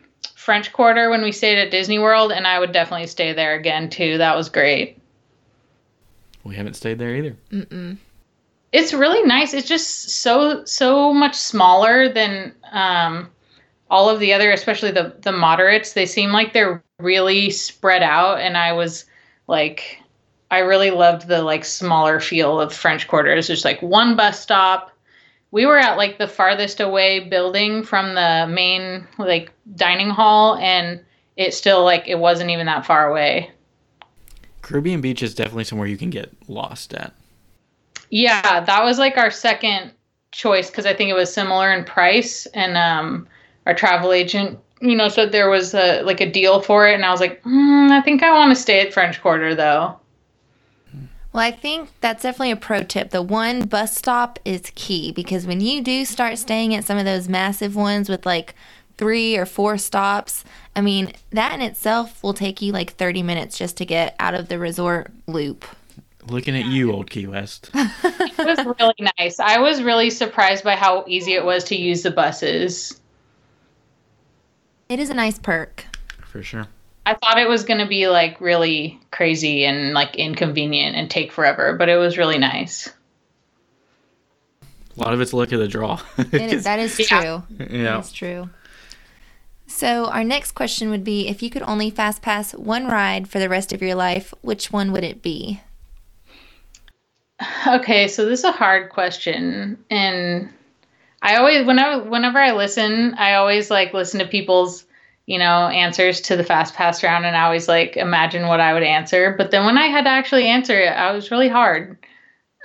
[0.48, 3.90] French Quarter when we stayed at Disney World, and I would definitely stay there again
[3.90, 4.18] too.
[4.18, 4.98] That was great.
[6.46, 7.36] We haven't stayed there either.
[7.52, 7.98] Mm-mm.
[8.72, 9.54] it's really nice.
[9.54, 13.30] It's just so so much smaller than um,
[13.90, 15.92] all of the other, especially the the moderates.
[15.92, 19.04] They seem like they're really spread out, and I was
[19.48, 20.00] like,
[20.50, 23.34] I really loved the like smaller feel of French Quarter.
[23.34, 24.97] It's just like one bus stop.
[25.52, 31.04] We were at like the farthest away building from the main like dining hall, and
[31.36, 33.52] it still like it wasn't even that far away.
[34.62, 37.14] Caribbean Beach is definitely somewhere you can get lost at.
[38.10, 39.92] Yeah, that was like our second
[40.32, 43.28] choice because I think it was similar in price, and um,
[43.66, 47.06] our travel agent, you know, said there was a, like a deal for it, and
[47.06, 49.98] I was like, mm, I think I want to stay at French Quarter though.
[51.38, 53.12] Well, I think that's definitely a pro tip.
[53.12, 57.06] The one bus stop is key because when you do start staying at some of
[57.06, 58.56] those massive ones with like
[58.98, 60.44] three or four stops,
[60.76, 64.34] I mean, that in itself will take you like 30 minutes just to get out
[64.34, 65.64] of the resort loop.
[66.28, 67.70] Looking at you, old Key West.
[67.76, 69.40] It was really nice.
[69.40, 73.00] I was really surprised by how easy it was to use the buses.
[74.90, 75.86] It is a nice perk.
[76.26, 76.68] For sure.
[77.08, 81.32] I thought it was going to be like really crazy and like inconvenient and take
[81.32, 82.92] forever, but it was really nice.
[84.62, 86.02] A lot of it's luck of the draw.
[86.18, 87.44] It is, that is true.
[87.60, 87.96] yeah.
[87.96, 88.50] That's true.
[89.68, 93.40] So, our next question would be if you could only fast pass one ride for
[93.40, 95.62] the rest of your life, which one would it be?
[97.68, 100.50] Okay, so this is a hard question, and
[101.22, 104.84] I always whenever whenever I listen, I always like listen to people's
[105.28, 108.74] you know answers to the fast pass round, and I always like imagine what I
[108.74, 109.36] would answer.
[109.38, 112.00] But then when I had to actually answer it, I was really hard.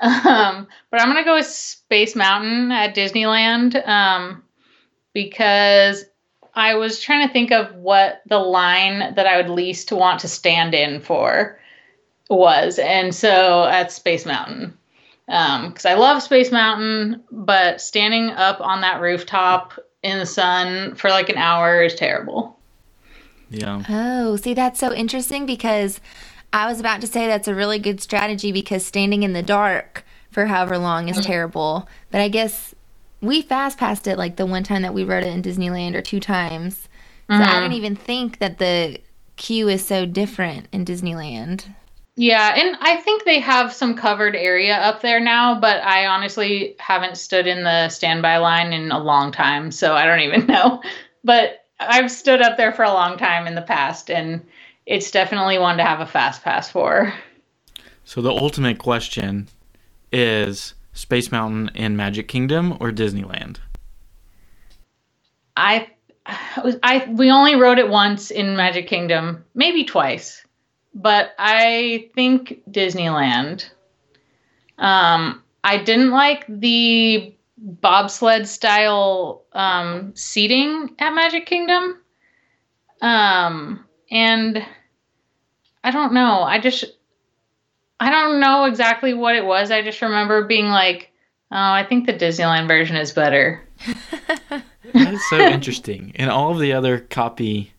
[0.03, 4.43] Um, but I'm gonna go with Space Mountain at Disneyland um,
[5.13, 6.05] because
[6.55, 10.29] I was trying to think of what the line that I would least want to
[10.29, 11.61] stand in for
[12.29, 14.77] was, and so at Space Mountain
[15.27, 21.11] because I love Space Mountain, but standing up on that rooftop in the sun for
[21.11, 22.59] like an hour is terrible.
[23.51, 23.83] Yeah.
[23.89, 26.01] Oh, see, that's so interesting because
[26.53, 30.05] I was about to say that's a really good strategy because standing in the dark
[30.31, 31.89] for however long is terrible.
[32.11, 32.75] But I guess
[33.21, 36.03] we fast passed it like the one time that we rode it in Disneyland or
[36.03, 36.89] two times.
[37.29, 37.61] So I mm-hmm.
[37.61, 38.99] didn't even think that the
[39.37, 41.67] queue is so different in Disneyland.
[42.17, 46.77] Yeah, and I think they have some covered area up there now, but I honestly
[46.79, 50.83] haven't stood in the standby line in a long time, so I don't even know.
[51.25, 54.45] But I've stood up there for a long time in the past, and
[54.85, 57.15] it's definitely one to have a fast pass for.
[58.05, 59.49] So the ultimate question
[60.13, 63.59] is Space Mountain in Magic Kingdom or Disneyland?
[65.57, 65.89] I
[66.27, 70.45] I we only rode it once in Magic Kingdom, maybe twice,
[70.95, 73.69] but I think Disneyland.
[74.79, 81.99] Um, I didn't like the bobsled style um, seating at Magic Kingdom.
[83.01, 84.65] Um, and
[85.85, 86.43] I don't know.
[86.43, 86.85] I just
[87.99, 89.71] I don't know exactly what it was.
[89.71, 91.13] I just remember being like,
[91.51, 93.63] "Oh, I think the Disneyland version is better."
[94.51, 96.13] that is so interesting.
[96.15, 97.73] In all of the other copy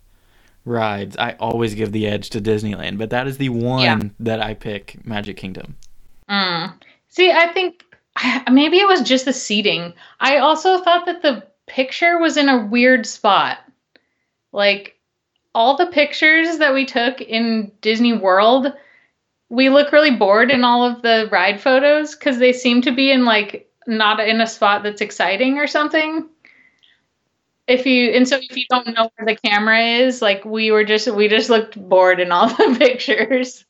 [0.65, 3.99] rides, I always give the edge to Disneyland, but that is the one Yeah.
[4.21, 5.75] that I pick Magic Kingdom.
[6.29, 6.73] Mm.
[7.09, 7.83] See, I think
[8.51, 9.93] maybe it was just the seating.
[10.19, 13.59] I also thought that the picture was in a weird spot.
[14.51, 14.97] Like
[15.55, 18.73] all the pictures that we took in Disney World,
[19.49, 23.11] we look really bored in all of the ride photos because they seem to be
[23.11, 26.27] in like not in a spot that's exciting or something.
[27.67, 30.83] If you and so if you don't know where the camera is, like we were
[30.83, 33.63] just we just looked bored in all the pictures.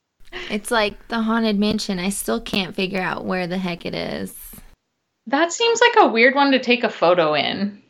[0.49, 1.99] It's like the haunted mansion.
[1.99, 4.35] I still can't figure out where the heck it is.
[5.27, 7.81] That seems like a weird one to take a photo in.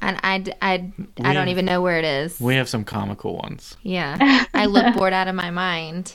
[0.00, 0.92] And I, I,
[1.22, 2.40] I don't We- even know where it is.
[2.40, 3.76] We have some comical ones.
[3.84, 4.44] Yeah.
[4.54, 6.12] I look bored out of my mind.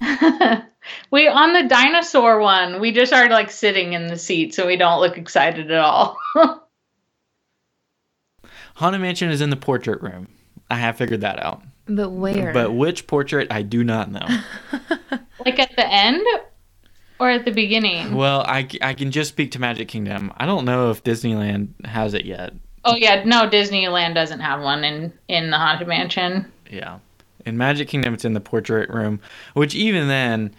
[0.00, 4.76] we on the dinosaur one, we just are like sitting in the seat, so we
[4.76, 6.18] don't look excited at all.
[8.80, 10.26] Haunted Mansion is in the portrait room.
[10.70, 11.60] I have figured that out.
[11.86, 12.54] But where?
[12.54, 14.26] But which portrait, I do not know.
[15.44, 16.26] like at the end
[17.18, 18.14] or at the beginning.
[18.14, 20.32] well, I, I can just speak to Magic Kingdom.
[20.38, 22.54] I don't know if Disneyland has it yet.
[22.86, 26.50] Oh yeah, no, Disneyland doesn't have one in in the haunted mansion.
[26.70, 27.00] Yeah.
[27.44, 29.20] In Magic Kingdom, it's in the portrait room,
[29.52, 30.54] which even then,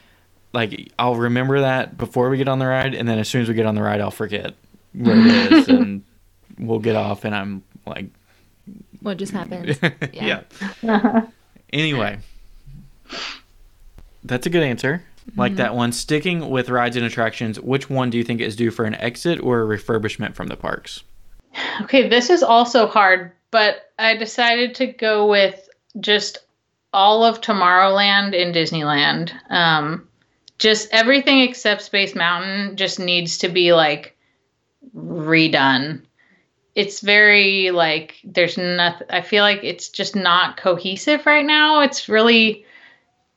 [0.54, 3.48] like, I'll remember that before we get on the ride, and then as soon as
[3.48, 4.54] we get on the ride, I'll forget
[4.94, 6.04] where it is, and
[6.60, 8.06] we'll get off, and I'm like,
[9.02, 9.80] what just happened?
[10.14, 10.44] yeah.
[11.74, 12.20] anyway,
[14.24, 15.04] that's a good answer.
[15.36, 15.92] Like that one.
[15.92, 19.42] Sticking with rides and attractions, which one do you think is due for an exit
[19.42, 21.04] or a refurbishment from the parks?
[21.82, 25.70] Okay, this is also hard, but I decided to go with
[26.00, 26.40] just
[26.94, 29.32] all of Tomorrowland in Disneyland.
[29.50, 30.08] Um,
[30.58, 34.16] just everything except Space Mountain just needs to be like
[34.96, 36.02] redone.
[36.76, 39.08] It's very like there's nothing.
[39.10, 41.82] I feel like it's just not cohesive right now.
[41.82, 42.66] It's really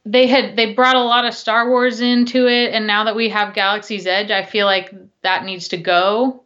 [0.06, 3.28] they had they brought a lot of Star Wars into it, and now that we
[3.30, 6.44] have Galaxy's Edge, I feel like that needs to go.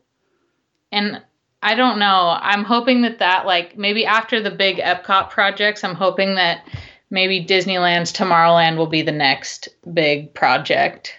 [0.93, 1.23] And
[1.63, 2.37] I don't know.
[2.41, 6.67] I'm hoping that that like maybe after the big Epcot projects, I'm hoping that
[7.11, 11.15] maybe Disneyland's Tomorrowland will be the next big project.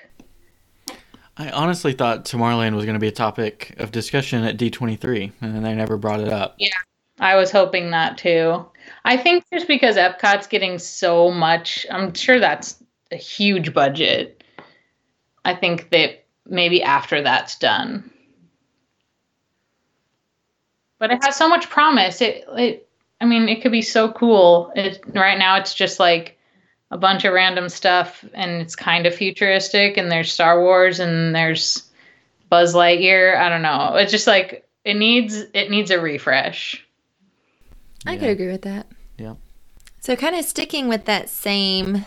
[1.40, 5.56] I honestly thought Tomorrowland was going to be a topic of discussion at D23, and
[5.56, 6.56] then they never brought it up.
[6.60, 6.68] Yeah,
[7.18, 8.66] I was hoping that too.
[9.06, 14.44] I think just because Epcot's getting so much, I'm sure that's a huge budget.
[15.46, 18.12] I think that maybe after that's done.
[20.98, 22.20] But it has so much promise.
[22.22, 22.90] It it
[23.22, 24.74] I mean, it could be so cool.
[24.76, 26.38] It right now it's just like
[26.92, 31.36] a bunch of random stuff and it's kind of futuristic and there's Star Wars and
[31.36, 31.90] there's
[32.50, 33.38] Buzz Lightyear.
[33.38, 33.96] I don't know.
[33.96, 36.86] It's just like it needs it needs a refresh.
[38.06, 38.88] I could agree with that.
[39.18, 39.36] Yeah.
[40.00, 42.06] So, kind of sticking with that same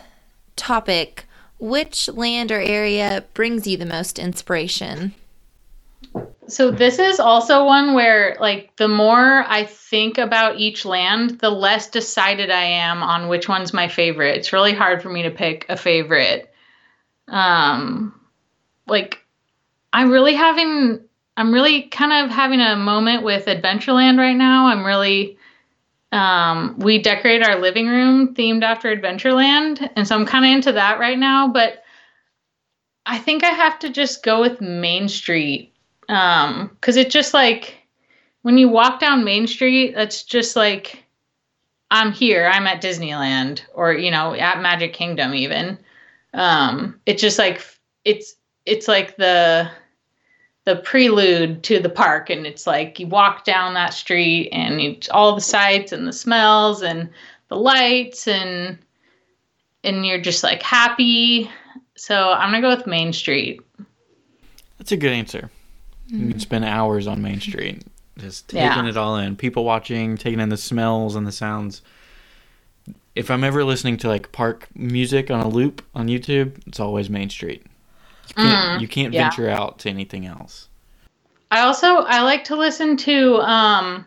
[0.57, 1.27] topic,
[1.59, 5.15] which land or area brings you the most inspiration?
[6.49, 11.51] So this is also one where like the more I think about each land, the
[11.51, 14.37] less decided I am on which one's my favorite.
[14.37, 16.53] It's really hard for me to pick a favorite.
[17.29, 18.21] Um
[18.87, 19.25] like
[19.93, 21.01] I'm really having
[21.37, 24.67] I'm really kind of having a moment with Adventureland right now.
[24.67, 25.39] I'm really
[26.11, 30.73] um we decorate our living room themed after Adventureland and so I'm kind of into
[30.73, 31.83] that right now, but
[33.07, 35.72] I think I have to just go with Main Street
[36.13, 37.79] um because it just like
[38.43, 41.03] when you walk down main street that's just like
[41.91, 45.79] i'm here i'm at disneyland or you know at magic kingdom even.
[46.35, 47.63] Um it's just like
[48.05, 48.35] it's
[48.67, 49.71] it's like the
[50.65, 55.09] the prelude to the park and it's like you walk down that street and it's
[55.09, 57.11] all the sights and the smells and
[57.49, 58.79] the lights and
[59.85, 61.51] and you're just like happy.
[61.97, 63.61] So i'm gonna go with main street.
[64.79, 65.51] That's a good answer.
[66.13, 67.83] You can spend hours on Main Street
[68.19, 68.87] just taking Yeah.
[68.87, 69.35] it all in.
[69.35, 71.81] People watching, taking in the smells and the sounds.
[73.15, 77.09] If I'm ever listening to like park music on a loop on YouTube, it's always
[77.09, 77.65] Main Street.
[78.29, 79.25] You can't, you can't yeah.
[79.25, 80.69] venture out to anything else.
[81.51, 84.07] I also I like to listen to um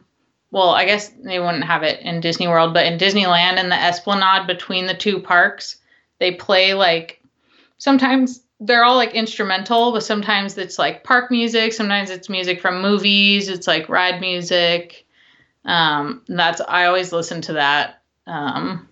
[0.52, 3.76] well, I guess they wouldn't have it in Disney World, but in Disneyland and the
[3.76, 5.78] Esplanade between the two parks,
[6.20, 7.22] they play like
[7.78, 12.82] sometimes they're all like instrumental, but sometimes it's like park music, sometimes it's music from
[12.82, 15.06] movies, it's like ride music.
[15.66, 18.02] Um, that's I always listen to that.
[18.28, 18.88] Um,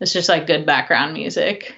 [0.00, 1.74] it's just like good background music.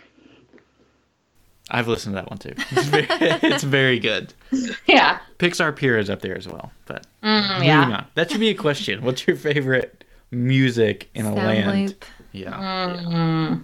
[1.70, 2.54] I've listened to that one too.
[2.70, 4.34] It's very, it's very good.
[4.86, 5.20] Yeah.
[5.38, 6.70] Pixar Pier is up there as well.
[6.86, 7.82] But Mm, moving yeah.
[7.82, 8.06] on.
[8.14, 9.02] That should be a question.
[9.02, 11.88] What's your favorite music in a land?
[11.88, 12.04] loop.
[12.32, 12.52] Yeah.
[12.52, 13.62] Mm.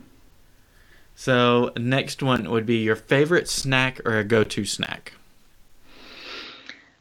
[1.18, 5.14] So next one would be your favorite snack or a go-to snack.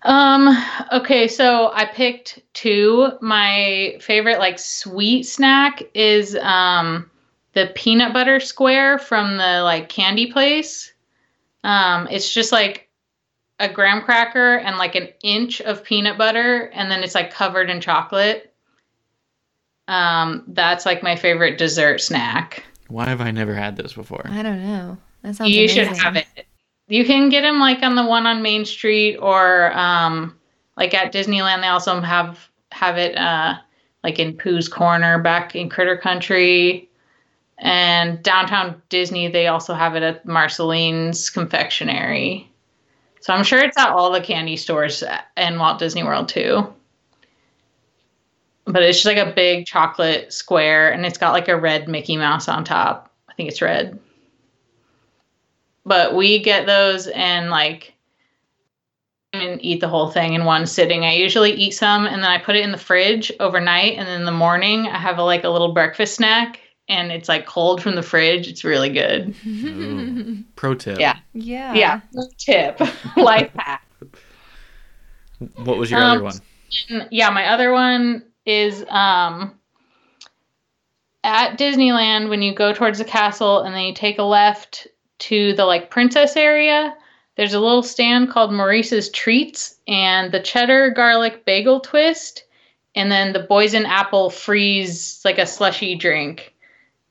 [0.01, 0.57] Um,
[0.91, 3.11] okay, so I picked two.
[3.21, 7.11] My favorite like sweet snack is um
[7.53, 10.91] the peanut butter square from the like candy place.
[11.63, 12.89] Um, it's just like
[13.59, 17.69] a graham cracker and like an inch of peanut butter and then it's like covered
[17.69, 18.51] in chocolate.
[19.87, 22.63] Um, that's like my favorite dessert snack.
[22.89, 24.25] Why have I never had this before?
[24.25, 24.97] I don't know.
[25.23, 25.87] That sounds you amazing.
[25.87, 26.27] should have it.
[26.87, 30.37] You can get them like on the one on Main Street or um,
[30.77, 31.61] like at Disneyland.
[31.61, 33.55] They also have have it uh,
[34.03, 36.89] like in Pooh's Corner back in Critter Country,
[37.57, 39.27] and downtown Disney.
[39.27, 42.49] They also have it at Marceline's Confectionery.
[43.19, 45.03] So I'm sure it's at all the candy stores
[45.35, 46.73] in Walt Disney World too.
[48.77, 52.15] But it's just like a big chocolate square, and it's got like a red Mickey
[52.15, 53.11] Mouse on top.
[53.29, 53.99] I think it's red
[55.87, 57.93] but we get those and like
[59.33, 61.05] and eat the whole thing in one sitting.
[61.05, 64.19] I usually eat some and then I put it in the fridge overnight and then
[64.21, 66.59] in the morning I have a, like a little breakfast snack
[66.89, 68.47] and it's like cold from the fridge.
[68.47, 69.33] It's really good.
[69.45, 70.43] Ooh.
[70.55, 70.99] Pro tip.
[70.99, 71.17] Yeah.
[71.33, 71.73] yeah.
[71.73, 72.01] Yeah.
[72.37, 72.79] Tip.
[73.17, 73.85] Life hack.
[75.55, 77.07] What was your Um, other one?
[77.11, 79.53] Yeah, my other one is um
[81.23, 84.87] at Disneyland when you go towards the castle and then you take a left
[85.19, 86.95] to the like princess area,
[87.35, 92.45] there's a little stand called Maurice's Treats and the cheddar garlic bagel twist
[92.95, 96.53] and then the poison apple freeze like a slushy drink.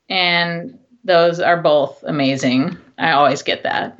[0.09, 2.77] And those are both amazing.
[2.97, 3.99] I always get that.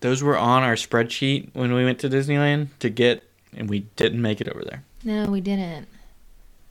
[0.00, 3.24] Those were on our spreadsheet when we went to Disneyland to get,
[3.56, 4.84] and we didn't make it over there.
[5.06, 5.86] No, we didn't.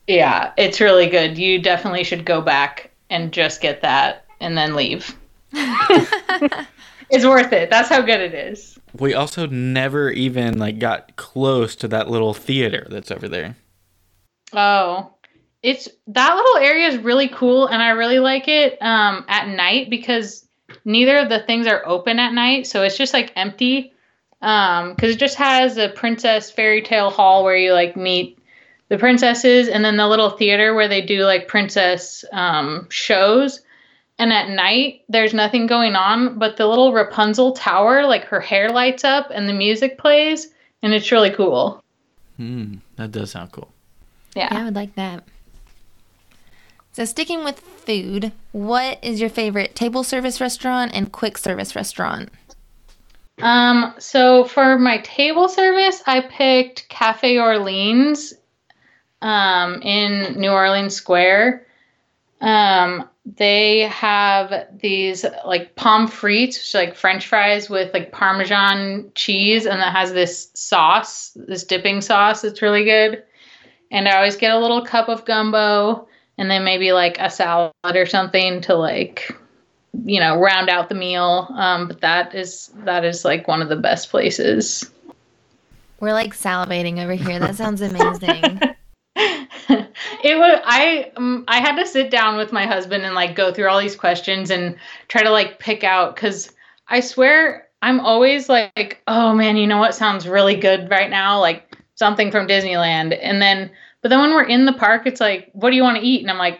[0.07, 1.38] Yeah, it's really good.
[1.38, 5.15] You definitely should go back and just get that and then leave.
[5.53, 7.69] it's worth it.
[7.69, 8.77] That's how good it is.
[8.99, 13.55] We also never even like got close to that little theater that's over there.
[14.51, 15.13] Oh,
[15.63, 19.89] it's that little area is really cool, and I really like it um, at night
[19.89, 20.45] because
[20.83, 23.93] neither of the things are open at night, so it's just like empty.
[24.45, 28.37] Um, because it just has a princess fairy tale hall where you like meet
[28.89, 33.61] the princesses, and then the little theater where they do like princess um, shows.
[34.19, 38.69] And at night, there's nothing going on, but the little Rapunzel tower, like her hair
[38.69, 40.47] lights up and the music plays,
[40.83, 41.83] and it's really cool.
[42.37, 43.69] Hmm, that does sound cool.
[44.35, 44.49] Yeah.
[44.51, 45.23] Yeah, I would like that.
[46.93, 52.29] So, sticking with food, what is your favorite table service restaurant and quick service restaurant?
[53.41, 58.33] Um, so for my table service, I picked Cafe Orleans
[59.21, 61.65] um, in New Orleans Square.
[62.41, 69.65] Um, they have these like pommes frites, which like French fries with like Parmesan cheese,
[69.65, 72.41] and that has this sauce, this dipping sauce.
[72.41, 73.23] that's really good.
[73.91, 76.07] And I always get a little cup of gumbo,
[76.38, 79.36] and then maybe like a salad or something to like
[80.03, 81.47] you know round out the meal.
[81.55, 84.89] Um, but that is that is like one of the best places.
[85.99, 87.39] We're like salivating over here.
[87.39, 88.59] That sounds amazing.
[90.23, 93.53] it was i um, i had to sit down with my husband and like go
[93.53, 94.75] through all these questions and
[95.07, 96.51] try to like pick out because
[96.89, 101.39] i swear i'm always like oh man you know what sounds really good right now?
[101.39, 103.17] Like something from disneyland.
[103.21, 103.71] And then
[104.01, 106.21] but then when we're in the park it's like what do you want to eat?
[106.21, 106.59] And i'm like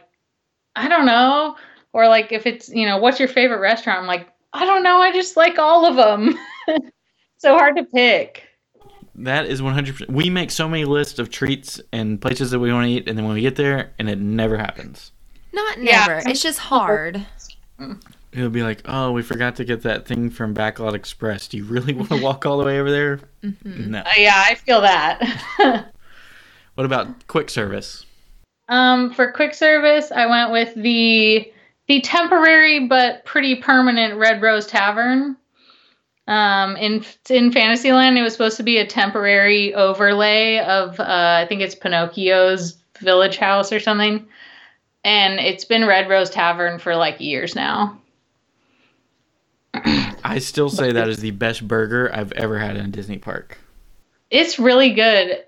[0.76, 1.56] i don't know
[1.96, 4.98] or like if it's you know what's your favorite restaurant i'm like i don't know
[5.02, 6.38] i just like all of them
[7.38, 8.44] so hard to pick
[9.16, 10.10] That is 100%.
[10.10, 13.18] We make so many lists of treats and places that we want to eat, and
[13.18, 15.14] then when we get there, and it never happens.
[15.54, 16.06] Not Yeah.
[16.06, 16.30] never.
[16.30, 17.26] It's just hard.
[18.34, 21.48] It'll be like, oh, we forgot to get that thing from Backlot Express.
[21.48, 23.22] Do you really want to walk all the way over there?
[23.64, 24.00] No.
[24.00, 25.22] Uh, yeah i feel that
[26.76, 28.06] What about quick service?
[28.68, 31.54] Um, for quick service, I went with the
[31.88, 35.38] the temporary but pretty permanent Red Rose Tavern.
[36.28, 41.46] Um, in in Fantasyland, it was supposed to be a temporary overlay of uh, I
[41.48, 44.26] think it's Pinocchio's Village Haus or something,
[45.04, 48.00] and it's been Red Rose Tavern for like years now.
[50.24, 53.60] I still say that is the best burger I've ever had in a Disney park.
[54.32, 55.44] It's really good.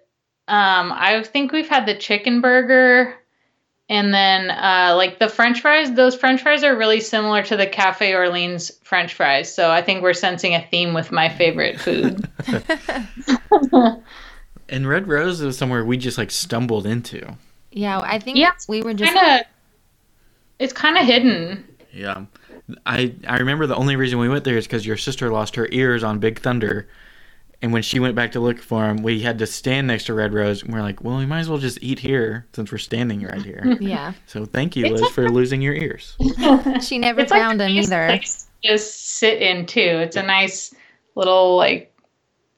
[0.48, 3.16] Um, I think we've had the chicken burger
[3.90, 7.68] and then uh, like the french fries those french fries are really similar to the
[7.68, 9.54] cafe orleans french fries.
[9.54, 12.28] So i think we're sensing a theme with my favorite food.
[14.70, 17.36] And red rose is somewhere we just like stumbled into.
[17.72, 19.46] Yeah i think yeah, we were just kinda,
[20.60, 21.66] it's kind of hidden.
[21.94, 22.26] Yeah.
[22.86, 25.70] I i remember the only reason we went there is because your sister lost her
[25.72, 26.88] ears on big thunder
[27.62, 30.14] and when she went back to look for him, we had to stand next to
[30.14, 30.62] Red Rose.
[30.62, 33.42] And we're like, well, we might as well just eat here since we're standing right
[33.42, 33.78] here.
[33.88, 34.14] Yeah.
[34.26, 36.18] So thank you, Liz, for losing your ears.
[36.82, 38.20] she never it's found like them either.
[38.64, 39.80] just sit in too.
[39.80, 40.74] It's a nice
[41.16, 41.94] little like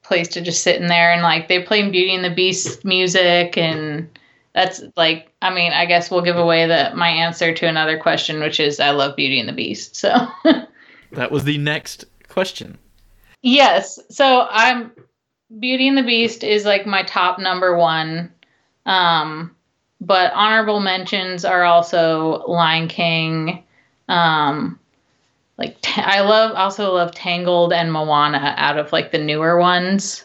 [0.02, 3.56] place to just sit in there and like they play Beauty and the Beast music
[3.56, 4.08] and
[4.54, 8.40] that's like I mean I guess we'll give away the my answer to another question
[8.40, 9.94] which is I love Beauty and the Beast.
[9.94, 10.26] So
[11.12, 12.78] that was the next question.
[13.42, 13.98] Yes.
[14.10, 14.92] So I'm
[15.58, 18.32] Beauty and the Beast is like my top number one.
[18.86, 19.54] Um,
[20.00, 23.64] but honorable mentions are also Lion King.
[24.08, 24.78] Um,
[25.58, 30.24] like I love also love Tangled and Moana out of like the newer ones.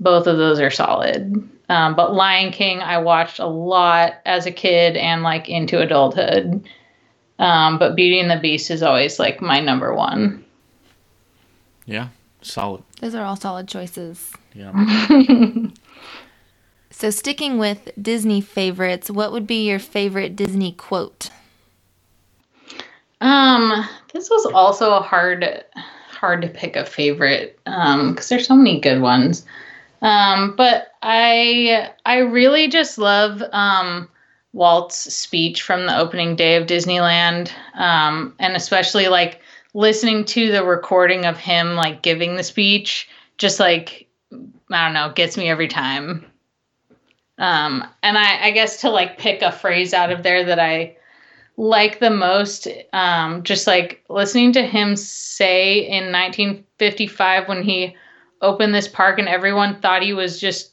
[0.00, 1.48] Both of those are solid.
[1.68, 6.68] Um, but Lion King I watched a lot as a kid and like into adulthood.
[7.38, 10.44] Um, but Beauty and the Beast is always like my number one.
[11.86, 12.08] Yeah,
[12.42, 12.82] solid.
[13.00, 14.32] Those are all solid choices.
[14.54, 14.72] Yeah.
[16.90, 21.30] so sticking with Disney favorites, what would be your favorite Disney quote?
[23.20, 25.64] Um, this was also a hard
[26.10, 29.44] hard to pick a favorite um because there's so many good ones.
[30.02, 34.08] Um, but I I really just love um
[34.52, 37.50] Walt's speech from the opening day of Disneyland.
[37.74, 39.40] Um, and especially like
[39.78, 45.12] listening to the recording of him like giving the speech just like I don't know,
[45.14, 46.26] gets me every time.
[47.38, 50.96] Um, and I, I guess to like pick a phrase out of there that I
[51.56, 57.94] like the most, um, just like listening to him say in 1955 when he
[58.42, 60.72] opened this park and everyone thought he was just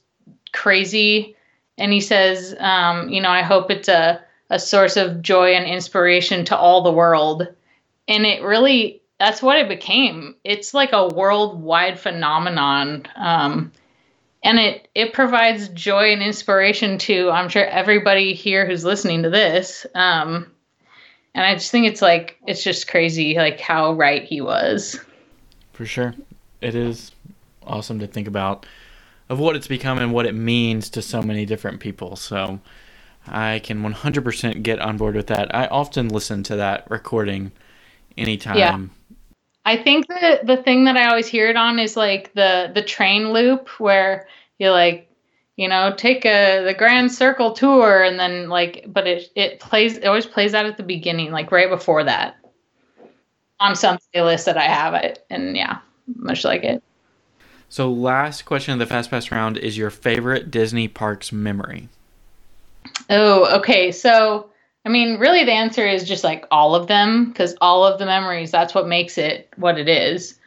[0.51, 1.35] crazy.
[1.77, 5.67] And he says, um, you know, I hope it's a, a source of joy and
[5.67, 7.47] inspiration to all the world.
[8.07, 10.35] And it really, that's what it became.
[10.43, 13.07] It's like a worldwide phenomenon.
[13.15, 13.71] Um,
[14.45, 19.29] and it it provides joy and inspiration to I'm sure everybody here who's listening to
[19.31, 19.87] this.
[19.95, 20.51] Um,
[21.33, 24.99] and I just think it's like it's just crazy like how right he was.
[25.73, 26.13] For sure,
[26.61, 27.11] it is
[27.63, 28.67] awesome to think about
[29.29, 32.15] of what it's become and what it means to so many different people.
[32.15, 32.59] So
[33.27, 35.53] I can 100% get on board with that.
[35.55, 37.51] I often listen to that recording
[38.17, 38.57] anytime.
[38.57, 38.79] Yeah.
[39.65, 42.83] I think the the thing that I always hear it on is like the the
[42.83, 44.27] train loop where
[44.59, 45.09] you like
[45.55, 49.97] you know take a the grand circle tour and then like but it it plays
[49.97, 52.37] it always plays out at the beginning like right before that
[53.59, 55.79] on some playlist that I have it and yeah
[56.15, 56.83] much like it.
[57.69, 61.89] So last question of the fast pass round is your favorite Disney parks memory.
[63.09, 63.91] Oh, okay.
[63.91, 64.49] So
[64.85, 68.05] I mean, really, the answer is just like all of them, because all of the
[68.05, 70.37] memories, that's what makes it what it is.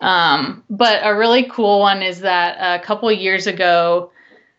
[0.00, 4.10] Um, but a really cool one is that a couple years ago,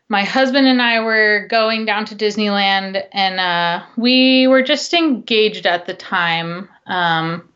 [0.10, 5.66] my husband and I were going down to Disneyland, and uh, we were just engaged
[5.66, 6.70] at the time.
[6.86, 7.50] Um,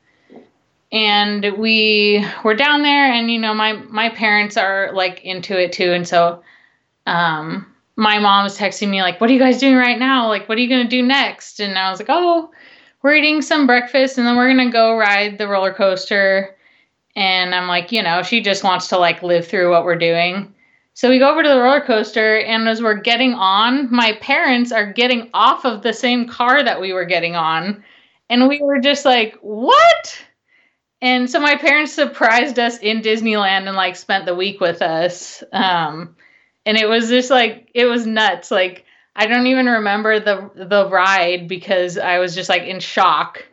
[0.92, 5.72] and we were down there, and you know, my my parents are like into it
[5.72, 6.44] too, and so
[7.08, 7.71] um,
[8.02, 10.28] my mom was texting me like, "What are you guys doing right now?
[10.28, 12.50] Like, what are you gonna do next?" And I was like, "Oh,
[13.04, 16.56] we're eating some breakfast, and then we're gonna go ride the roller coaster."
[17.16, 20.56] And I'm like, you know, she just wants to like live through what we're doing.
[20.96, 24.72] So we go over to the roller coaster, and as we're getting on, my parents
[24.72, 27.84] are getting off of the same car that we were getting on,
[28.32, 30.26] and we were just like, "What?"
[31.04, 35.44] And so my parents surprised us in Disneyland and like spent the week with us.
[35.54, 36.16] Um,
[36.66, 38.52] and it was just like it was nuts.
[38.52, 38.86] Like
[39.16, 43.46] i don't even remember the the ride because i was just like in shock.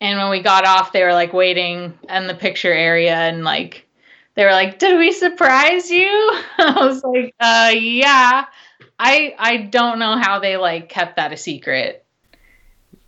[0.00, 3.86] And when we got off they were like waiting in the picture area and like
[4.34, 6.08] they were like did we surprise you?
[6.58, 8.46] I was like uh yeah.
[8.98, 12.04] I i don't know how they like kept that a secret.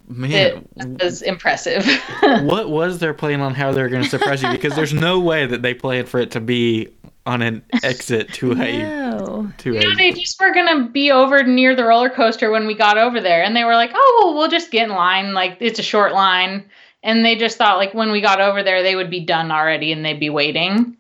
[0.07, 1.87] Man, it was impressive.
[2.43, 4.51] what was their plan on how they're going to surprise you?
[4.51, 6.91] Because there's no way that they planned for it to be
[7.27, 9.51] on an exit to a No.
[9.59, 9.95] to You know, a.
[9.97, 13.43] they just were gonna be over near the roller coaster when we got over there,
[13.43, 15.33] and they were like, "Oh, well, we'll just get in line.
[15.33, 16.65] Like it's a short line."
[17.03, 19.93] And they just thought like when we got over there, they would be done already
[19.93, 20.97] and they'd be waiting.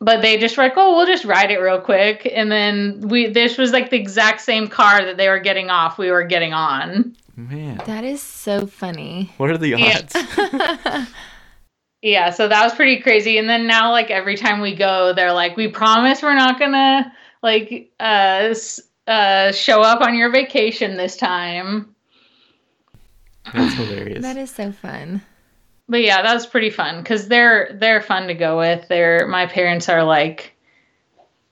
[0.00, 3.26] But they just were like, "Oh, we'll just ride it real quick." And then we
[3.28, 5.96] this was like the exact same car that they were getting off.
[5.98, 7.16] We were getting on.
[7.36, 9.32] Man, That is so funny.
[9.38, 10.14] what are the odds?
[10.14, 11.06] Yeah,
[12.30, 13.38] so that was pretty crazy.
[13.38, 17.10] And then now, like every time we go, they're like, "We promise we're not gonna
[17.42, 21.94] like uh s- uh show up on your vacation this time."
[23.54, 24.22] That's hilarious.
[24.22, 25.22] That is so fun.
[25.88, 28.86] but yeah, that was pretty fun because they're they're fun to go with.
[28.88, 30.54] They're my parents are like,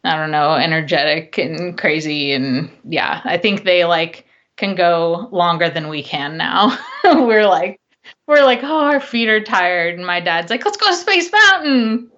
[0.05, 4.27] I don't know, energetic and crazy, and yeah, I think they like
[4.57, 6.77] can go longer than we can now.
[7.05, 7.79] we're like,
[8.27, 11.31] we're like, oh, our feet are tired, and my dad's like, let's go to Space
[11.33, 12.11] Mountain.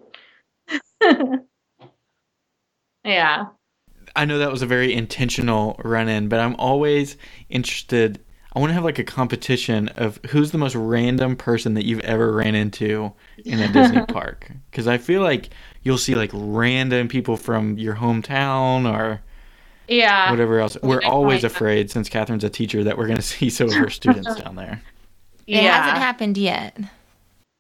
[3.05, 3.47] yeah,
[4.17, 7.17] I know that was a very intentional run in, but I'm always
[7.49, 8.21] interested.
[8.55, 12.01] I want to have like a competition of who's the most random person that you've
[12.01, 13.13] ever ran into
[13.45, 14.51] in a Disney park.
[14.71, 15.51] Because I feel like
[15.83, 19.21] you'll see like random people from your hometown or
[19.89, 20.31] yeah.
[20.31, 20.77] whatever else.
[20.83, 23.91] We're always afraid, since Catherine's a teacher, that we're going to see some of her
[23.91, 24.81] students down there.
[25.47, 25.83] It yeah.
[25.83, 26.79] hasn't happened yet.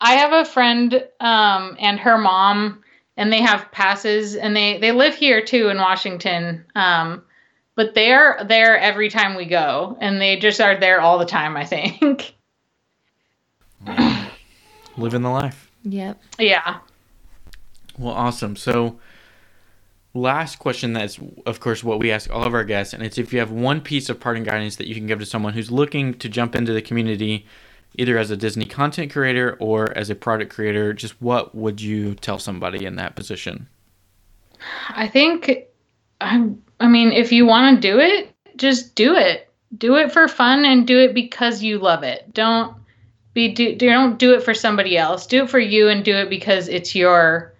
[0.00, 2.82] I have a friend um, and her mom,
[3.16, 6.64] and they have passes, and they they live here too in Washington.
[6.74, 7.22] Um,
[7.76, 11.56] but they're there every time we go, and they just are there all the time.
[11.56, 12.34] I think.
[14.96, 15.70] Living the life.
[15.84, 16.22] Yep.
[16.38, 16.78] yeah.
[17.98, 18.56] Well, awesome.
[18.56, 18.98] So,
[20.14, 23.32] last question that's, of course, what we ask all of our guests, and it's if
[23.32, 26.14] you have one piece of parting guidance that you can give to someone who's looking
[26.14, 27.46] to jump into the community,
[27.94, 32.14] either as a Disney content creator or as a product creator, just what would you
[32.14, 33.68] tell somebody in that position?
[34.90, 35.66] I think.
[36.20, 39.50] I I mean, if you want to do it, just do it.
[39.76, 42.32] Do it for fun and do it because you love it.
[42.32, 42.76] Don't
[43.32, 45.26] be do don't do it for somebody else.
[45.26, 47.54] Do it for you and do it because it's your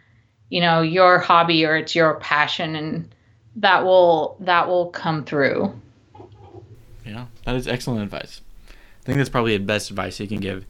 [0.51, 3.15] you know, your hobby or it's your passion and
[3.57, 5.73] that will that will come through.
[7.05, 8.41] Yeah, that is excellent advice.
[9.05, 10.65] I think that's probably the best advice you can give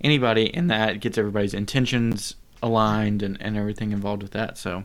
[0.00, 4.56] anybody, and that gets everybody's intentions aligned and, and everything involved with that.
[4.58, 4.84] So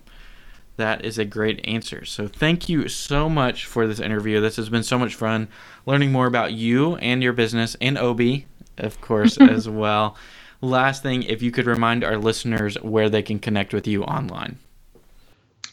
[0.77, 2.03] that is a great answer.
[2.05, 4.41] So thank you so much for this interview.
[4.41, 5.47] This has been so much fun
[5.85, 8.47] learning more about you and your business and Obi,
[8.77, 10.17] of course, as well.
[10.61, 14.57] Last thing, if you could remind our listeners where they can connect with you online.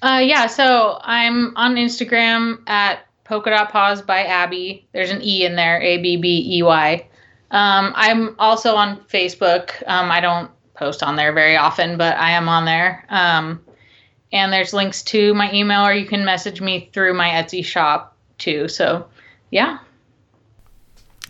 [0.03, 4.87] Uh, yeah, so I'm on Instagram at polka dot paws by Abbey.
[4.93, 7.07] There's an E in there, A B B E Y.
[7.53, 9.87] Um, I'm also on Facebook.
[9.87, 13.05] Um, I don't post on there very often, but I am on there.
[13.09, 13.61] Um,
[14.33, 18.17] and there's links to my email, or you can message me through my Etsy shop
[18.39, 18.67] too.
[18.69, 19.07] So,
[19.51, 19.79] yeah.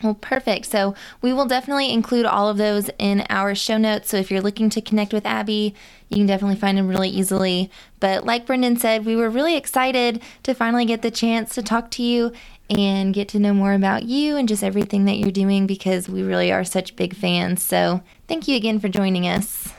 [0.02, 0.66] Well, perfect.
[0.66, 4.10] So we will definitely include all of those in our show notes.
[4.10, 5.74] So if you're looking to connect with Abbey,
[6.08, 7.70] you can definitely find them really easily.
[8.00, 11.90] But like Brendan said, we were really excited to finally get the chance to talk
[11.92, 12.32] to you
[12.68, 16.22] and get to know more about you and just everything that you're doing because we
[16.22, 17.62] really are such big fans.
[17.62, 19.72] So thank you again for joining us.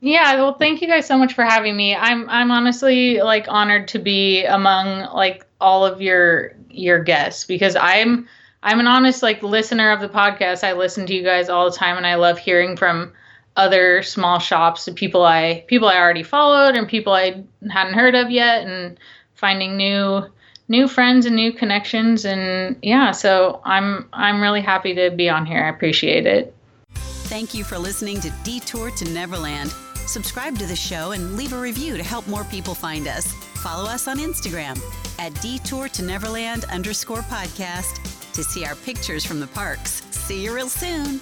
[0.00, 1.94] Yeah, well, thank you guys so much for having me.
[1.94, 7.76] I'm I'm honestly like honored to be among like all of your your guests because
[7.76, 8.26] I'm
[8.62, 10.64] I'm an honest like listener of the podcast.
[10.64, 13.12] I listen to you guys all the time, and I love hearing from
[13.56, 18.14] other small shops and people I people I already followed and people I hadn't heard
[18.14, 18.98] of yet, and
[19.34, 20.24] finding new
[20.68, 22.24] new friends and new connections.
[22.24, 25.64] And yeah, so I'm I'm really happy to be on here.
[25.64, 26.54] I appreciate it.
[26.94, 29.70] Thank you for listening to Detour to Neverland.
[30.06, 33.32] Subscribe to the show and leave a review to help more people find us.
[33.62, 34.78] Follow us on Instagram
[35.18, 40.02] at Detour to Neverland underscore podcast to see our pictures from the parks.
[40.10, 41.20] See you real soon.